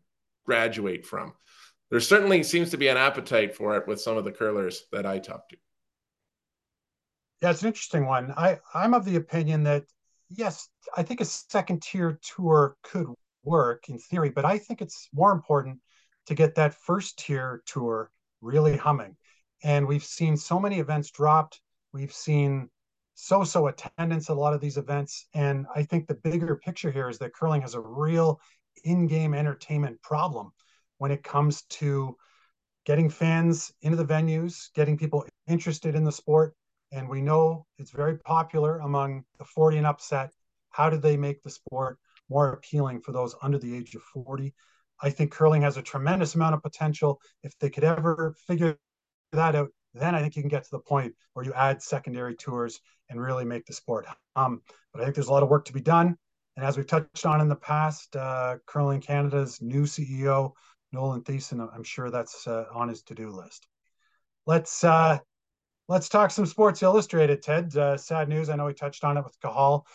[0.45, 1.33] graduate from.
[1.89, 5.05] There certainly seems to be an appetite for it with some of the curlers that
[5.05, 5.57] I talk to.
[7.41, 8.33] Yeah, it's an interesting one.
[8.37, 9.83] I, I'm of the opinion that
[10.29, 13.07] yes, I think a second tier tour could
[13.43, 15.79] work in theory, but I think it's more important
[16.27, 18.11] to get that first tier tour
[18.41, 19.15] really humming.
[19.63, 21.61] And we've seen so many events dropped.
[21.93, 22.69] We've seen
[23.15, 25.27] so so attendance at a lot of these events.
[25.33, 28.39] And I think the bigger picture here is that curling has a real
[28.83, 30.51] in game entertainment problem
[30.97, 32.17] when it comes to
[32.85, 36.55] getting fans into the venues, getting people interested in the sport.
[36.91, 40.31] And we know it's very popular among the 40 and upset.
[40.69, 41.97] How do they make the sport
[42.29, 44.53] more appealing for those under the age of 40?
[45.01, 47.19] I think curling has a tremendous amount of potential.
[47.41, 48.77] If they could ever figure
[49.33, 52.35] that out, then I think you can get to the point where you add secondary
[52.35, 52.79] tours
[53.09, 54.07] and really make the sport.
[54.35, 54.61] Um,
[54.91, 56.17] but I think there's a lot of work to be done.
[56.55, 60.51] And as we've touched on in the past, uh, Curling Canada's new CEO,
[60.91, 63.67] Nolan Thiessen, I'm sure that's uh, on his to-do list.
[64.45, 65.19] Let's uh,
[65.87, 67.75] let's talk some Sports Illustrated, Ted.
[67.75, 68.49] Uh, sad news.
[68.49, 69.85] I know we touched on it with Cathal.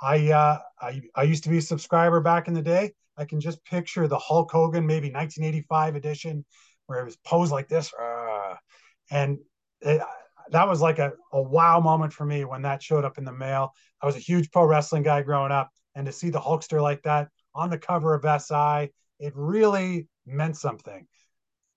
[0.00, 2.92] I, uh, I I used to be a subscriber back in the day.
[3.16, 6.44] I can just picture the Hulk Hogan, maybe 1985 edition,
[6.86, 7.92] where it was posed like this.
[9.10, 9.38] And
[9.80, 10.00] it,
[10.50, 13.32] that was like a, a wow moment for me when that showed up in the
[13.32, 13.72] mail.
[14.02, 17.02] I was a huge pro wrestling guy growing up, and to see the Hulkster like
[17.02, 21.06] that on the cover of SI, it really meant something.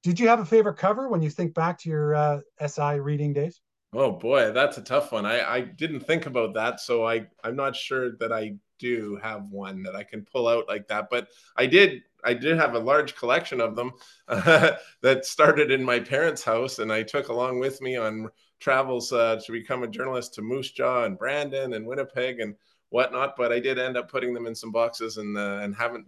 [0.03, 3.33] Did you have a favorite cover when you think back to your uh, SI reading
[3.33, 3.61] days?
[3.93, 5.25] Oh boy, that's a tough one.
[5.25, 9.45] I, I didn't think about that, so I I'm not sure that I do have
[9.49, 11.07] one that I can pull out like that.
[11.09, 13.93] But I did I did have a large collection of them
[14.27, 19.13] uh, that started in my parents' house, and I took along with me on travels
[19.13, 22.55] uh, to become a journalist to Moose Jaw and Brandon and Winnipeg and
[22.89, 23.35] whatnot.
[23.37, 26.05] But I did end up putting them in some boxes and uh, and haven't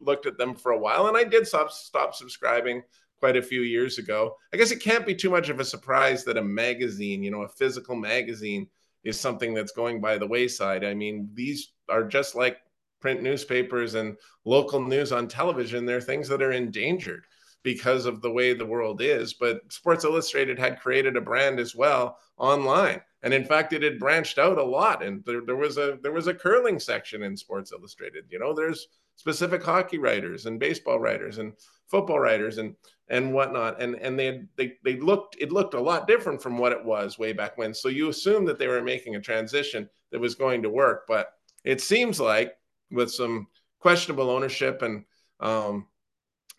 [0.00, 1.08] looked at them for a while.
[1.08, 2.82] And I did stop stop subscribing
[3.18, 4.36] quite a few years ago.
[4.54, 7.42] I guess it can't be too much of a surprise that a magazine, you know,
[7.42, 8.66] a physical magazine,
[9.04, 10.84] is something that's going by the wayside.
[10.84, 12.58] I mean, these are just like
[13.00, 15.86] print newspapers and local news on television.
[15.86, 17.24] They're things that are endangered
[17.62, 19.34] because of the way the world is.
[19.34, 23.00] But Sports Illustrated had created a brand as well online.
[23.22, 25.02] And in fact, it had branched out a lot.
[25.02, 28.24] And there, there was a there was a curling section in Sports Illustrated.
[28.30, 31.52] You know, there's specific hockey writers and baseball writers and
[31.88, 32.74] football writers and
[33.08, 33.80] and whatnot.
[33.82, 37.18] And and they they they looked it looked a lot different from what it was
[37.18, 37.74] way back when.
[37.74, 41.34] So you assume that they were making a transition that was going to work, but
[41.64, 42.54] it seems like
[42.90, 43.46] with some
[43.78, 45.04] questionable ownership and
[45.40, 45.86] um,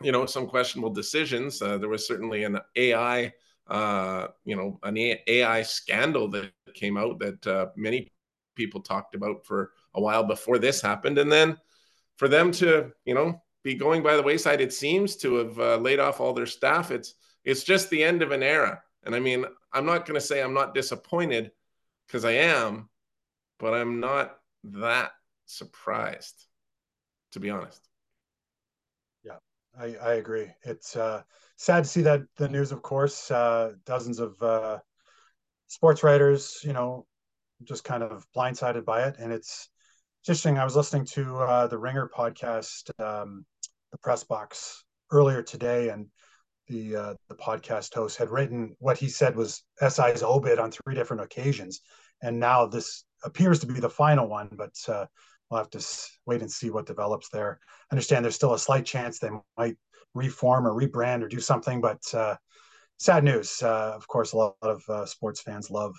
[0.02, 1.62] you know some questionable decisions.
[1.62, 3.32] Uh, there was certainly an AI,
[3.68, 8.12] uh, you know, an AI scandal that came out that uh, many
[8.56, 11.58] people talked about for a while before this happened, and then
[12.18, 15.78] for them to, you know, be going by the wayside, it seems to have uh,
[15.78, 16.92] laid off all their staff.
[16.92, 20.26] It's it's just the end of an era, and I mean, I'm not going to
[20.26, 21.52] say I'm not disappointed
[22.08, 22.90] because I am,
[23.60, 25.12] but I'm not that
[25.52, 26.47] surprised,
[27.34, 27.82] to be honest.
[29.24, 29.38] Yeah,
[29.78, 30.47] I, I agree.
[30.64, 31.24] It's uh,
[31.58, 34.80] sad to see that the news, of course, uh, dozens of uh,
[35.68, 37.06] sports writers, you know,
[37.64, 39.16] just kind of blindsided by it.
[39.20, 39.70] And it's,
[40.24, 40.60] interesting.
[40.60, 43.45] I was listening to uh, the Ringer podcast, um,
[43.91, 46.08] the press box earlier today, and
[46.68, 50.93] the uh, the podcast host had written what he said was SI's obit on three
[50.93, 51.82] different occasions,
[52.22, 54.49] and now this appears to be the final one.
[54.52, 55.08] But uh,
[55.52, 55.86] we'll have to
[56.26, 57.60] wait and see what develops there.
[57.91, 59.76] I understand there's still a slight chance they might
[60.14, 62.36] reform or rebrand or do something, but uh,
[62.97, 63.62] sad news.
[63.62, 65.95] Uh, of course, a lot of uh, sports fans love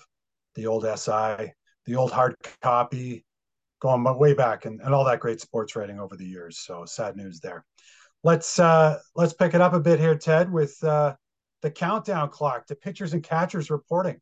[0.55, 1.51] the old SI,
[1.85, 3.25] the old hard copy,
[3.79, 6.59] going way back, and, and all that great sports writing over the years.
[6.59, 7.63] So sad news there.
[8.23, 11.13] Let's uh, let's pick it up a bit here, Ted, with uh,
[11.61, 14.19] the countdown clock to pitchers and catchers reporting.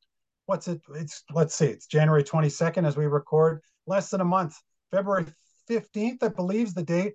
[0.48, 0.82] What's it?
[0.96, 1.68] It's let's see.
[1.68, 3.62] It's January 22nd as we record.
[3.86, 4.56] Less than a month
[4.92, 5.26] February
[5.70, 7.14] 15th, I believe, is the date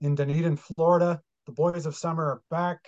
[0.00, 1.20] in Dunedin, Florida.
[1.46, 2.78] The boys of summer are back.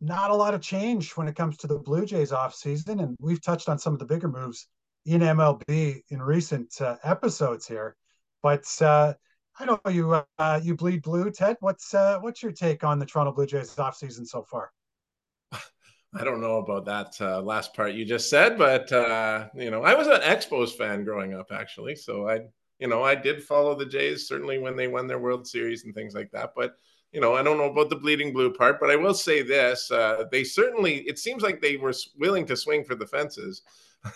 [0.00, 3.02] Not a lot of change when it comes to the Blue Jays offseason.
[3.02, 4.68] And we've touched on some of the bigger moves
[5.06, 7.96] in MLB in recent uh, episodes here.
[8.42, 9.14] But uh,
[9.58, 11.56] I know you uh, you bleed blue, Ted.
[11.60, 14.70] What's uh, what's your take on the Toronto Blue Jays offseason so far?
[16.14, 19.82] I don't know about that uh, last part you just said, but uh, you know,
[19.82, 22.40] I was an Expos fan growing up, actually, so I
[22.78, 25.94] you know, I did follow the Jays certainly when they won their World Series and
[25.94, 26.52] things like that.
[26.56, 26.76] But
[27.12, 29.90] you know, I don't know about the bleeding blue part, but I will say this:
[29.90, 30.98] uh, they certainly.
[31.08, 33.62] It seems like they were willing to swing for the fences.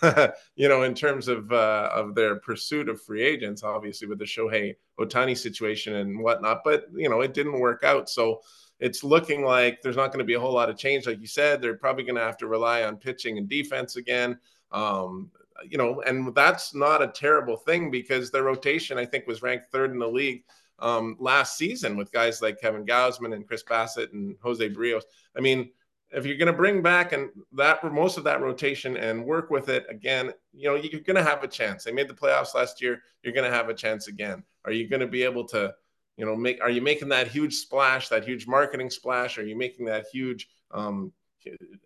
[0.55, 4.25] you know, in terms of uh, of their pursuit of free agents, obviously with the
[4.25, 8.09] Shohei Ohtani situation and whatnot, but you know, it didn't work out.
[8.09, 8.41] So
[8.79, 11.27] it's looking like there's not going to be a whole lot of change, like you
[11.27, 11.61] said.
[11.61, 14.37] They're probably going to have to rely on pitching and defense again.
[14.71, 15.31] Um,
[15.67, 19.71] you know, and that's not a terrible thing because their rotation, I think, was ranked
[19.71, 20.43] third in the league
[20.79, 25.03] um, last season with guys like Kevin Gausman and Chris Bassitt and Jose Berrios.
[25.35, 25.69] I mean,
[26.11, 29.69] if you're going to bring back and that most of that rotation and work with
[29.69, 31.83] it again, you know, you're going to have a chance.
[31.83, 33.01] They made the playoffs last year.
[33.23, 34.43] You're going to have a chance again.
[34.65, 35.73] Are you going to be able to,
[36.17, 36.61] you know, make?
[36.61, 39.37] Are you making that huge splash, that huge marketing splash?
[39.37, 41.11] Are you making that huge um,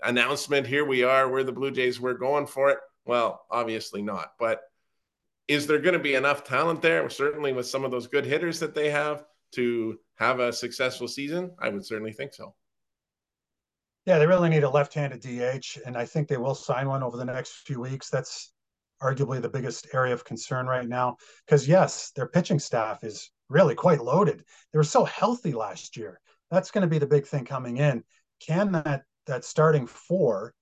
[0.03, 0.67] announcement?
[0.67, 1.29] Here we are.
[1.29, 2.01] We're the Blue Jays.
[2.01, 2.79] We're going for it.
[3.07, 4.33] Well, obviously not.
[4.37, 4.61] But
[5.47, 8.59] is there going to be enough talent there, certainly with some of those good hitters
[8.59, 11.51] that they have, to have a successful season?
[11.59, 12.53] I would certainly think so.
[14.05, 17.17] Yeah, they really need a left-handed DH, and I think they will sign one over
[17.17, 18.09] the next few weeks.
[18.09, 18.53] That's
[19.01, 21.17] arguably the biggest area of concern right now.
[21.45, 24.43] Because yes, their pitching staff is really quite loaded.
[24.71, 26.19] They were so healthy last year.
[26.51, 28.03] That's going to be the big thing coming in.
[28.39, 30.53] Can that that starting four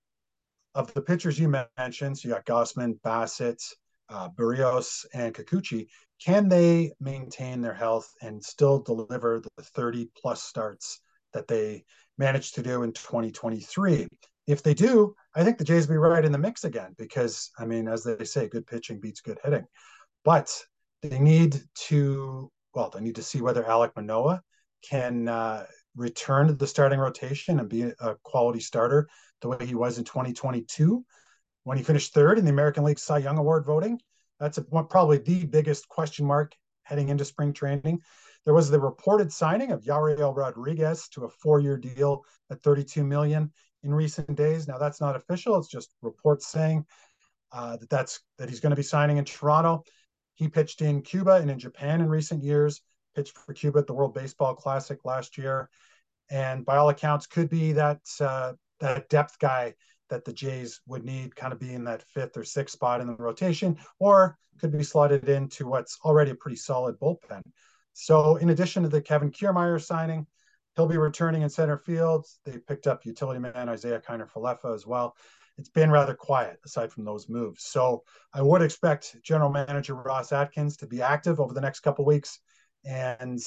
[0.75, 3.63] of the pitchers you mentioned, so you got Gausman, Bassitt,
[4.09, 5.87] uh, Berrios, and Kikuchi,
[6.23, 11.01] can they maintain their health and still deliver the 30 plus starts
[11.33, 11.83] that they
[12.17, 14.07] managed to do in 2023?
[14.47, 17.49] If they do, I think the Jays will be right in the mix again because,
[17.57, 19.65] I mean, as they say, good pitching beats good hitting.
[20.23, 20.55] But
[21.01, 24.41] they need to, well, they need to see whether Alek Manoah
[24.83, 25.65] can uh,
[25.95, 29.07] return to the starting rotation and be a quality starter
[29.41, 31.03] the way he was in 2022
[31.63, 33.99] when he finished third in the American League Cy Young Award voting.
[34.39, 38.01] That's a, probably the biggest question mark heading into spring training.
[38.45, 43.51] There was the reported signing of Yariel Rodriguez to a four-year deal at 32 million
[43.83, 44.67] in recent days.
[44.67, 46.85] Now that's not official; it's just reports saying
[47.51, 49.83] uh, that that's that he's going to be signing in Toronto.
[50.35, 52.81] He pitched in Cuba and in Japan in recent years.
[53.15, 55.69] Pitched for Cuba at the World Baseball Classic last year,
[56.29, 59.73] and by all accounts, could be that uh, that depth guy
[60.09, 63.07] that the Jays would need, kind of be in that fifth or sixth spot in
[63.07, 67.41] the rotation, or could be slotted into what's already a pretty solid bullpen.
[67.93, 70.27] So, in addition to the Kevin Kiermaier signing,
[70.75, 72.27] he'll be returning in center field.
[72.43, 75.15] They picked up utility man Isiah Kiner Falefa as well.
[75.57, 77.63] It's been rather quiet aside from those moves.
[77.63, 78.03] So,
[78.33, 82.39] I would expect General Manager Ross Atkins to be active over the next couple weeks,
[82.85, 83.39] and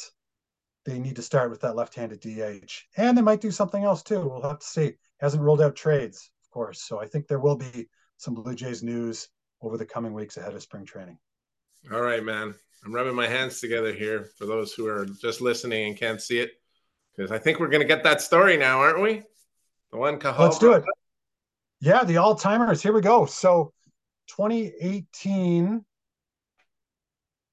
[0.85, 2.73] they need to start with that left-handed DH.
[2.97, 4.21] And they might do something else too.
[4.21, 4.95] We'll have to see.
[5.21, 6.83] Hasn't ruled out trades of course.
[6.83, 9.29] So I think there will be some Blue Jays news
[9.61, 11.19] over the coming weeks ahead of spring training.
[11.93, 12.55] All right, man.
[12.85, 16.39] I'm rubbing my hands together here for those who are just listening and can't see
[16.39, 16.53] it,
[17.15, 19.23] because I think we're going to get that story now, aren't we?
[19.91, 20.85] The one Cathal Let's do it.
[21.81, 22.83] Yeah, the all timers.
[22.83, 23.27] Here we go.
[23.27, 23.73] So
[24.29, 25.85] 2018.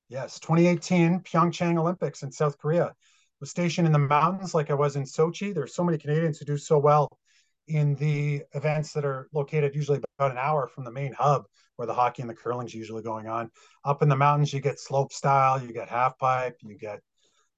[0.07, 2.93] Yes, 2018 Pyeongchang Olympics in South Korea.
[3.39, 5.53] Was stationed in the mountains like I was in Sochi.
[5.53, 7.09] There's so many Canadians who do so well
[7.67, 11.45] in the events that are located usually about an hour from the main hub
[11.75, 13.49] where the hockey and the curling is usually going on.
[13.83, 17.01] Up in the mountains, you get slope style, you get half pipe, you get,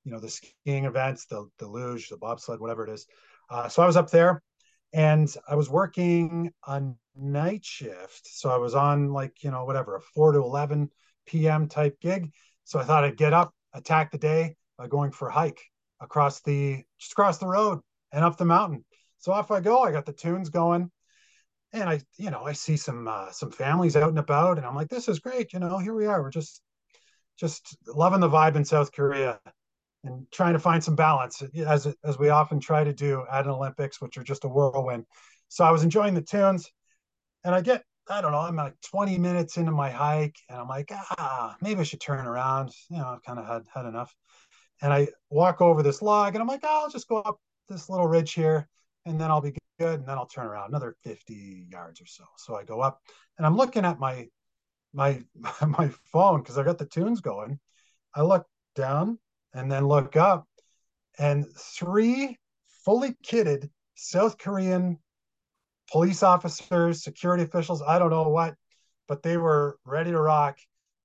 [0.06, 3.06] you know, the skiing events, the, the luge, the bobsled, whatever it is.
[3.50, 4.41] Uh, so I was up there
[4.93, 6.82] and I was working a
[7.16, 8.22] night shift.
[8.24, 10.89] So I was on like, you know, whatever, a 4 to 11
[11.28, 11.68] p.m.
[11.68, 12.32] type gig.
[12.64, 15.62] So I thought I'd get up, attack the day by going for a hike
[16.02, 17.80] across the, just across the road
[18.12, 18.84] and up the mountain.
[19.20, 19.84] So off I go.
[19.84, 20.92] I got the tunes going,
[21.74, 24.76] and I, you know, I see some uh, some families out and about, and I'm
[24.76, 25.54] like, this is great.
[25.54, 26.22] You know, here we are.
[26.22, 26.62] We're just
[27.38, 29.40] just loving the vibe in South Korea
[30.04, 33.52] and trying to find some balance as as we often try to do at an
[33.52, 35.06] Olympics, which are just a whirlwind.
[35.50, 36.70] So I was enjoying the tunes,
[37.44, 40.68] and I get I don't know I'm like 20 minutes into my hike, and I'm
[40.68, 42.72] like ah maybe I should turn around.
[42.89, 44.14] You know I've kind of had had enough,
[44.82, 47.39] and I walk over this log, and I'm like oh, I'll just go up
[47.70, 48.68] this little ridge here,
[49.05, 49.99] and then I'll be good.
[49.99, 52.24] And then I'll turn around another 50 yards or so.
[52.38, 52.99] So I go up
[53.38, 54.28] and I'm looking at my
[54.93, 55.22] my
[55.68, 57.60] my phone because I got the tunes going.
[58.16, 58.45] I look
[58.76, 59.20] down
[59.53, 60.47] and then look up,
[61.18, 62.38] and three
[62.86, 64.99] fully kitted South Korean
[65.92, 68.56] police officers, security officials, I don't know what,
[69.08, 70.58] but they were ready to rock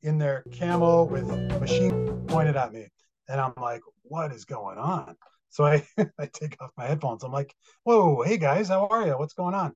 [0.02, 1.28] in their camo with
[1.60, 2.88] machine pointed at me.
[3.28, 5.16] And I'm like, what is going on?
[5.50, 5.86] So I,
[6.18, 7.22] I take off my headphones.
[7.22, 7.54] I'm like,
[7.84, 9.16] whoa, hey guys, how are you?
[9.16, 9.72] What's going on?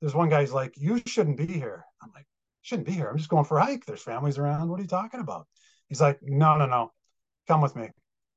[0.00, 1.84] There's one guy's like, you shouldn't be here.
[2.02, 2.26] I'm like,
[2.62, 3.08] shouldn't be here.
[3.08, 3.84] I'm just going for a hike.
[3.84, 4.68] There's families around.
[4.68, 5.46] What are you talking about?
[5.88, 6.92] He's like, no, no, no,
[7.46, 7.90] come with me.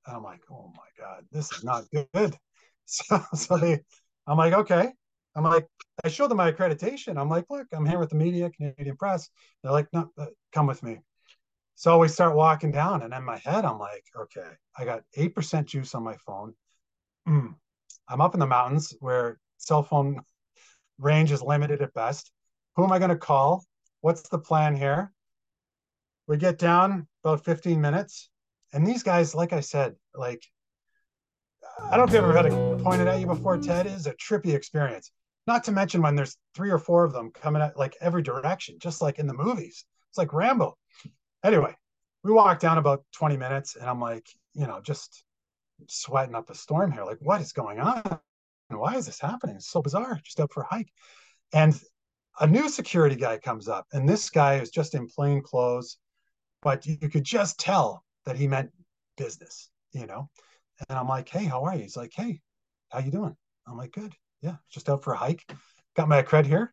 [0.05, 2.35] And I'm like, oh my God, this is not good.
[2.87, 3.79] So, so they,
[4.27, 4.91] I'm like, okay.
[5.35, 5.67] I'm like,
[6.03, 7.17] I showed them my accreditation.
[7.17, 9.29] I'm like, look, I'm here with the media, Canadian press.
[9.61, 10.99] They're like, no, uh, come with me.
[11.75, 15.65] So we start walking down, and in my head, I'm like, okay, I got 8%
[15.65, 16.53] juice on my phone.
[17.27, 17.55] Mm.
[18.07, 20.21] I'm up in the mountains where cell phone
[20.99, 22.31] range is limited at best.
[22.75, 23.65] Who am I going to call?
[24.01, 25.11] What's the plan here?
[26.27, 28.29] We get down about 15 minutes.
[28.71, 30.43] And these guys, like I said, like,
[31.79, 34.13] I don't know if you've ever had it pointed at you before, Ted, is a
[34.13, 35.11] trippy experience.
[35.47, 38.77] Not to mention when there's three or four of them coming at like every direction,
[38.79, 39.85] just like in the movies.
[40.09, 40.77] It's like Rambo.
[41.43, 41.75] Anyway,
[42.23, 45.23] we walked down about 20 minutes and I'm like, you know, just
[45.87, 47.03] sweating up a storm here.
[47.03, 48.19] Like, what is going on?
[48.69, 49.57] And why is this happening?
[49.57, 50.19] It's so bizarre.
[50.23, 50.91] Just out for a hike.
[51.53, 51.79] And
[52.39, 55.97] a new security guy comes up, and this guy is just in plain clothes,
[56.61, 58.71] but you could just tell that he meant
[59.17, 60.29] business, you know.
[60.89, 61.83] And I'm like, hey, how are you?
[61.83, 62.41] He's like, hey,
[62.89, 63.35] how you doing?
[63.67, 64.13] I'm like, good.
[64.45, 65.43] Yeah, just out for a hike.
[65.95, 66.71] Got my cred here.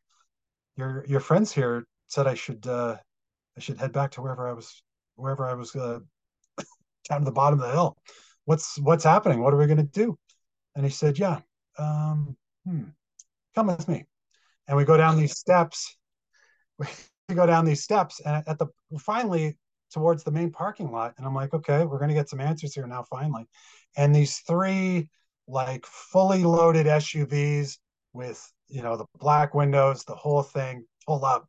[0.76, 2.98] Your your friends here said I should uh
[3.56, 4.82] I should head back to wherever I was
[5.16, 6.00] wherever I was uh,
[7.08, 7.96] down to the bottom of the hill.
[8.44, 9.42] What's what's happening?
[9.42, 10.18] What are we to do?
[10.76, 11.40] And he said, Yeah,
[11.78, 12.84] um, hmm,
[13.54, 14.04] come with me.
[14.68, 15.96] And we go down these steps.
[17.28, 18.66] We go down these steps, and at the
[18.98, 19.56] finally
[19.94, 21.14] towards the main parking lot.
[21.16, 23.46] And I'm like, okay, we're to get some answers here now, finally.
[23.96, 25.08] And these three
[25.48, 27.78] like fully loaded SUVs
[28.12, 31.46] with you know the black windows, the whole thing pull up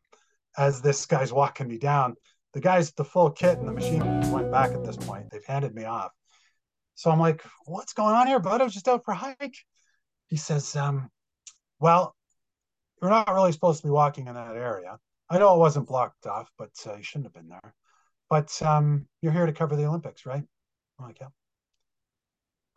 [0.58, 2.16] as this guy's walking me down.
[2.54, 5.30] The guy's the full kit and the machine went back at this point.
[5.32, 6.12] They've handed me off.
[6.96, 8.62] So I'm like, what's going on here, bud?
[8.62, 9.58] I was just out for a hike.
[10.28, 11.10] He says, um,
[11.80, 12.16] well,
[13.02, 15.00] you're not really supposed to be walking in that area.
[15.30, 17.74] I know it wasn't blocked off, but uh, you shouldn't have been there.
[18.30, 20.44] But um, you're here to cover the Olympics, right?
[21.00, 21.28] I'm like, yeah.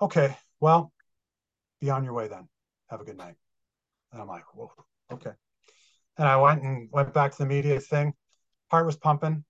[0.01, 0.93] okay, well,
[1.81, 2.49] be on your way then.
[2.91, 3.35] Have a good night.
[4.13, 4.71] And I'm like, whoa,
[5.13, 5.33] okay.
[6.19, 8.15] And I went and went back to the media thing.
[8.71, 9.45] Heart was pumping.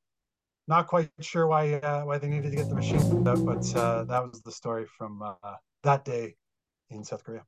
[0.69, 4.23] Not quite sure why uh, why they needed to get the machine but uh, that
[4.29, 5.55] was the story from uh,
[5.85, 6.35] that day
[6.91, 7.45] in South Korea.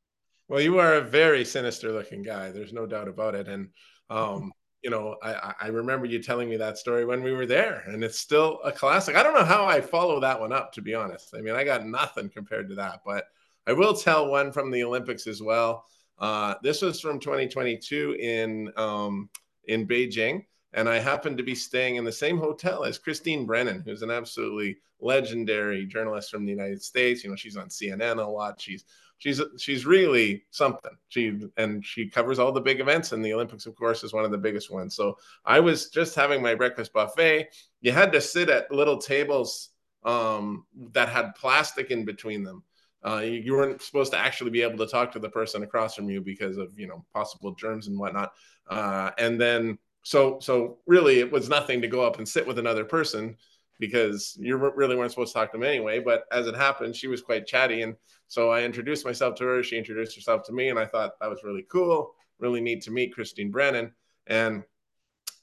[0.49, 2.53] Well, you are a very sinister looking guy.
[2.53, 3.49] There's no doubt about it.
[3.49, 3.71] And
[4.09, 4.53] um,
[4.83, 8.05] you know, I, I remember you telling me that story when we were there, and
[8.05, 9.17] it's still a classic.
[9.17, 11.35] I don't know how I follow that one up, to be honest.
[11.37, 13.25] I mean, I got nothing compared to that, but
[13.69, 15.85] I will tell one from the Olympics as well.
[16.19, 19.29] Uh, this was from 2022 in um,
[19.65, 23.83] in Beijing, and I happened to be staying in the same hotel as Christine Brennan,
[23.85, 27.23] who's an absolutely legendary journalist from the United States.
[27.23, 28.59] You know, she's on CNN a lot.
[28.59, 28.85] She's
[29.19, 30.97] she's she's really something.
[31.09, 34.25] She and she covers all the big events, and the Olympics, of course, is one
[34.25, 34.97] of the biggest ones.
[34.97, 37.51] So I was just having my breakfast buffet.
[37.83, 39.69] You had to sit at little tables
[40.05, 42.63] um, that had plastic in between them.
[43.05, 46.11] Uh, you, weren't supposed to actually be able to talk to the person across from
[46.11, 48.33] you because of you know possible germs and whatnot.
[48.69, 52.59] Uh, and then so so really, it was nothing to go up and sit with
[52.59, 53.37] another person
[53.79, 56.01] because you really weren't supposed to talk to them anyway.
[56.01, 57.83] But as it happened, she was quite chatty.
[57.83, 57.95] And
[58.27, 59.63] so I introduced myself to her.
[59.63, 60.69] She introduced herself to me.
[60.69, 63.93] And I thought that was really cool, really neat to meet Christine Brennan.
[64.27, 64.65] And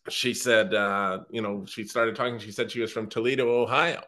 [0.10, 2.40] she said, uh, you know, she started talking.
[2.40, 4.04] She said she was from Toledo, Ohio.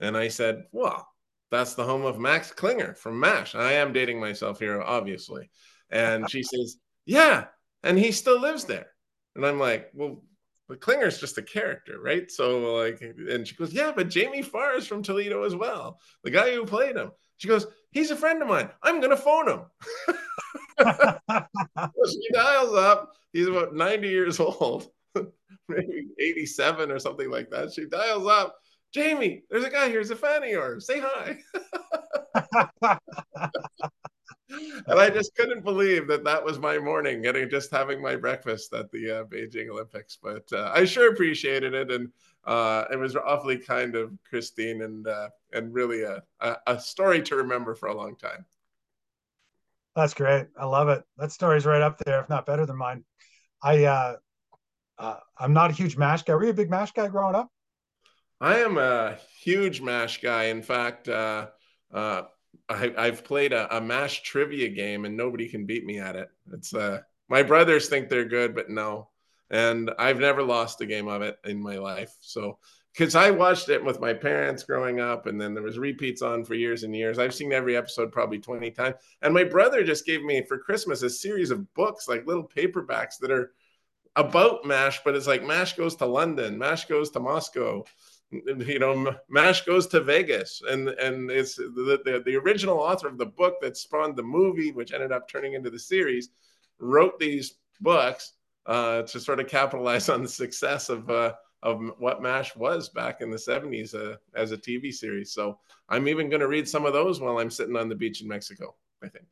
[0.00, 1.08] And I said, well,
[1.50, 3.54] that's the home of Max Klinger from MASH.
[3.54, 5.50] I am dating myself here, obviously.
[5.90, 6.76] And she says,
[7.06, 7.46] yeah.
[7.82, 8.86] And he still lives there.
[9.34, 10.22] And I'm like, well,
[10.68, 12.30] but Klinger's just a character, right?
[12.30, 16.30] So like, and she goes, yeah, but Jamie Farr is from Toledo as well, the
[16.30, 17.10] guy who played him.
[17.38, 18.70] She goes, he's a friend of mine.
[18.82, 19.60] I'm gonna phone him.
[22.08, 23.12] she dials up.
[23.32, 24.88] He's about 90 years old,
[25.68, 27.72] maybe 87 or something like that.
[27.72, 28.56] She dials up.
[28.92, 30.00] Jamie, there's a guy here.
[30.00, 30.86] He's a fan of yours.
[30.86, 31.38] Say hi
[34.50, 38.72] and I just couldn't believe that that was my morning, getting just having my breakfast
[38.72, 40.18] at the uh, Beijing Olympics.
[40.20, 42.10] But uh, I sure appreciated it, and
[42.44, 47.22] uh, it was awfully kind of Christine, and uh, and really a, a, a story
[47.22, 48.44] to remember for a long time.
[49.94, 50.46] That's great.
[50.58, 51.02] I love it.
[51.18, 53.04] That story's right up there, if not better than mine.
[53.62, 54.16] I uh,
[54.98, 56.34] uh, I'm not a huge mash guy.
[56.34, 57.50] Were you a big mash guy growing up?
[58.40, 60.44] I am a huge mash guy.
[60.44, 61.48] In fact, I,
[62.68, 66.30] have played a, a mash trivia game and nobody can beat me at it.
[66.52, 69.08] It's uh, my brothers think they're good, but no.
[69.50, 72.14] And I've never lost a game of it in my life.
[72.20, 72.58] So,
[72.92, 76.44] because I watched it with my parents growing up, and then there was repeats on
[76.44, 77.18] for years and years.
[77.18, 78.96] I've seen every episode probably 20 times.
[79.22, 83.18] And my brother just gave me for Christmas a series of books, like little paperbacks
[83.20, 83.52] that are
[84.16, 87.84] about MASH, but it's like MASH goes to London, MASH goes to Moscow,
[88.32, 93.18] you know mash goes to vegas and and it's the, the, the original author of
[93.18, 96.30] the book that spawned the movie which ended up turning into the series
[96.78, 98.34] wrote these books
[98.66, 103.20] uh, to sort of capitalize on the success of uh, of what mash was back
[103.20, 105.32] in the 70s uh, as a tv series.
[105.32, 105.58] So
[105.88, 108.28] i'm even going to read some of those while i'm sitting on the beach in
[108.28, 109.24] mexico i think.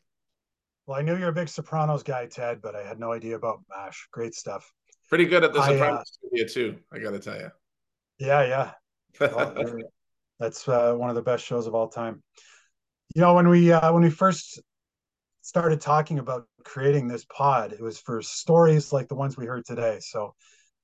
[0.87, 3.61] Well i knew you're a big sopranos guy ted but i had no idea about
[3.71, 4.09] mash.
[4.11, 4.73] Great stuff.
[5.09, 7.51] Pretty good at the uh, sopranos I, too i gotta tell you
[8.19, 8.73] yeah yeah
[10.39, 12.23] that's uh, one of the best shows of all time.
[13.15, 14.61] You know, when we uh, when we first
[15.43, 19.65] started talking about creating this pod, it was for stories like the ones we heard
[19.65, 19.99] today.
[20.01, 20.35] So,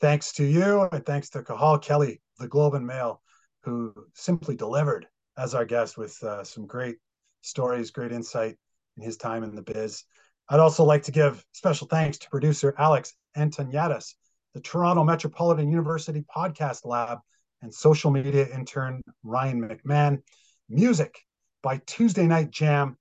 [0.00, 3.20] thanks to you and thanks to Cathal Kelly, the Globe and Mail,
[3.62, 5.06] who simply delivered
[5.36, 6.96] as our guest with uh, some great
[7.42, 8.56] stories, great insight
[8.96, 10.04] in his time in the biz.
[10.48, 14.14] I'd also like to give special thanks to producer Alex Antoniadis,
[14.52, 17.18] the Toronto Metropolitan University Podcast Lab,
[17.64, 20.22] and social media intern Ryan McMahon.
[20.68, 21.18] Music
[21.62, 22.96] by Tuesday Night Jam.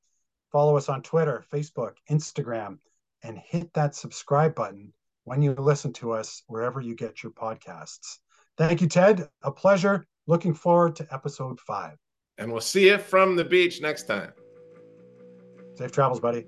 [0.51, 2.77] Follow us on Twitter, Facebook, Instagram,
[3.23, 4.93] and hit that subscribe button
[5.25, 8.19] when you listen to us wherever you get your podcasts.
[8.57, 9.27] Thank you, Ted.
[9.41, 10.07] A pleasure.
[10.27, 11.97] Looking forward to episode five.
[12.37, 14.31] And we'll see you from the beach next time.
[15.75, 16.45] Safe travels, buddy.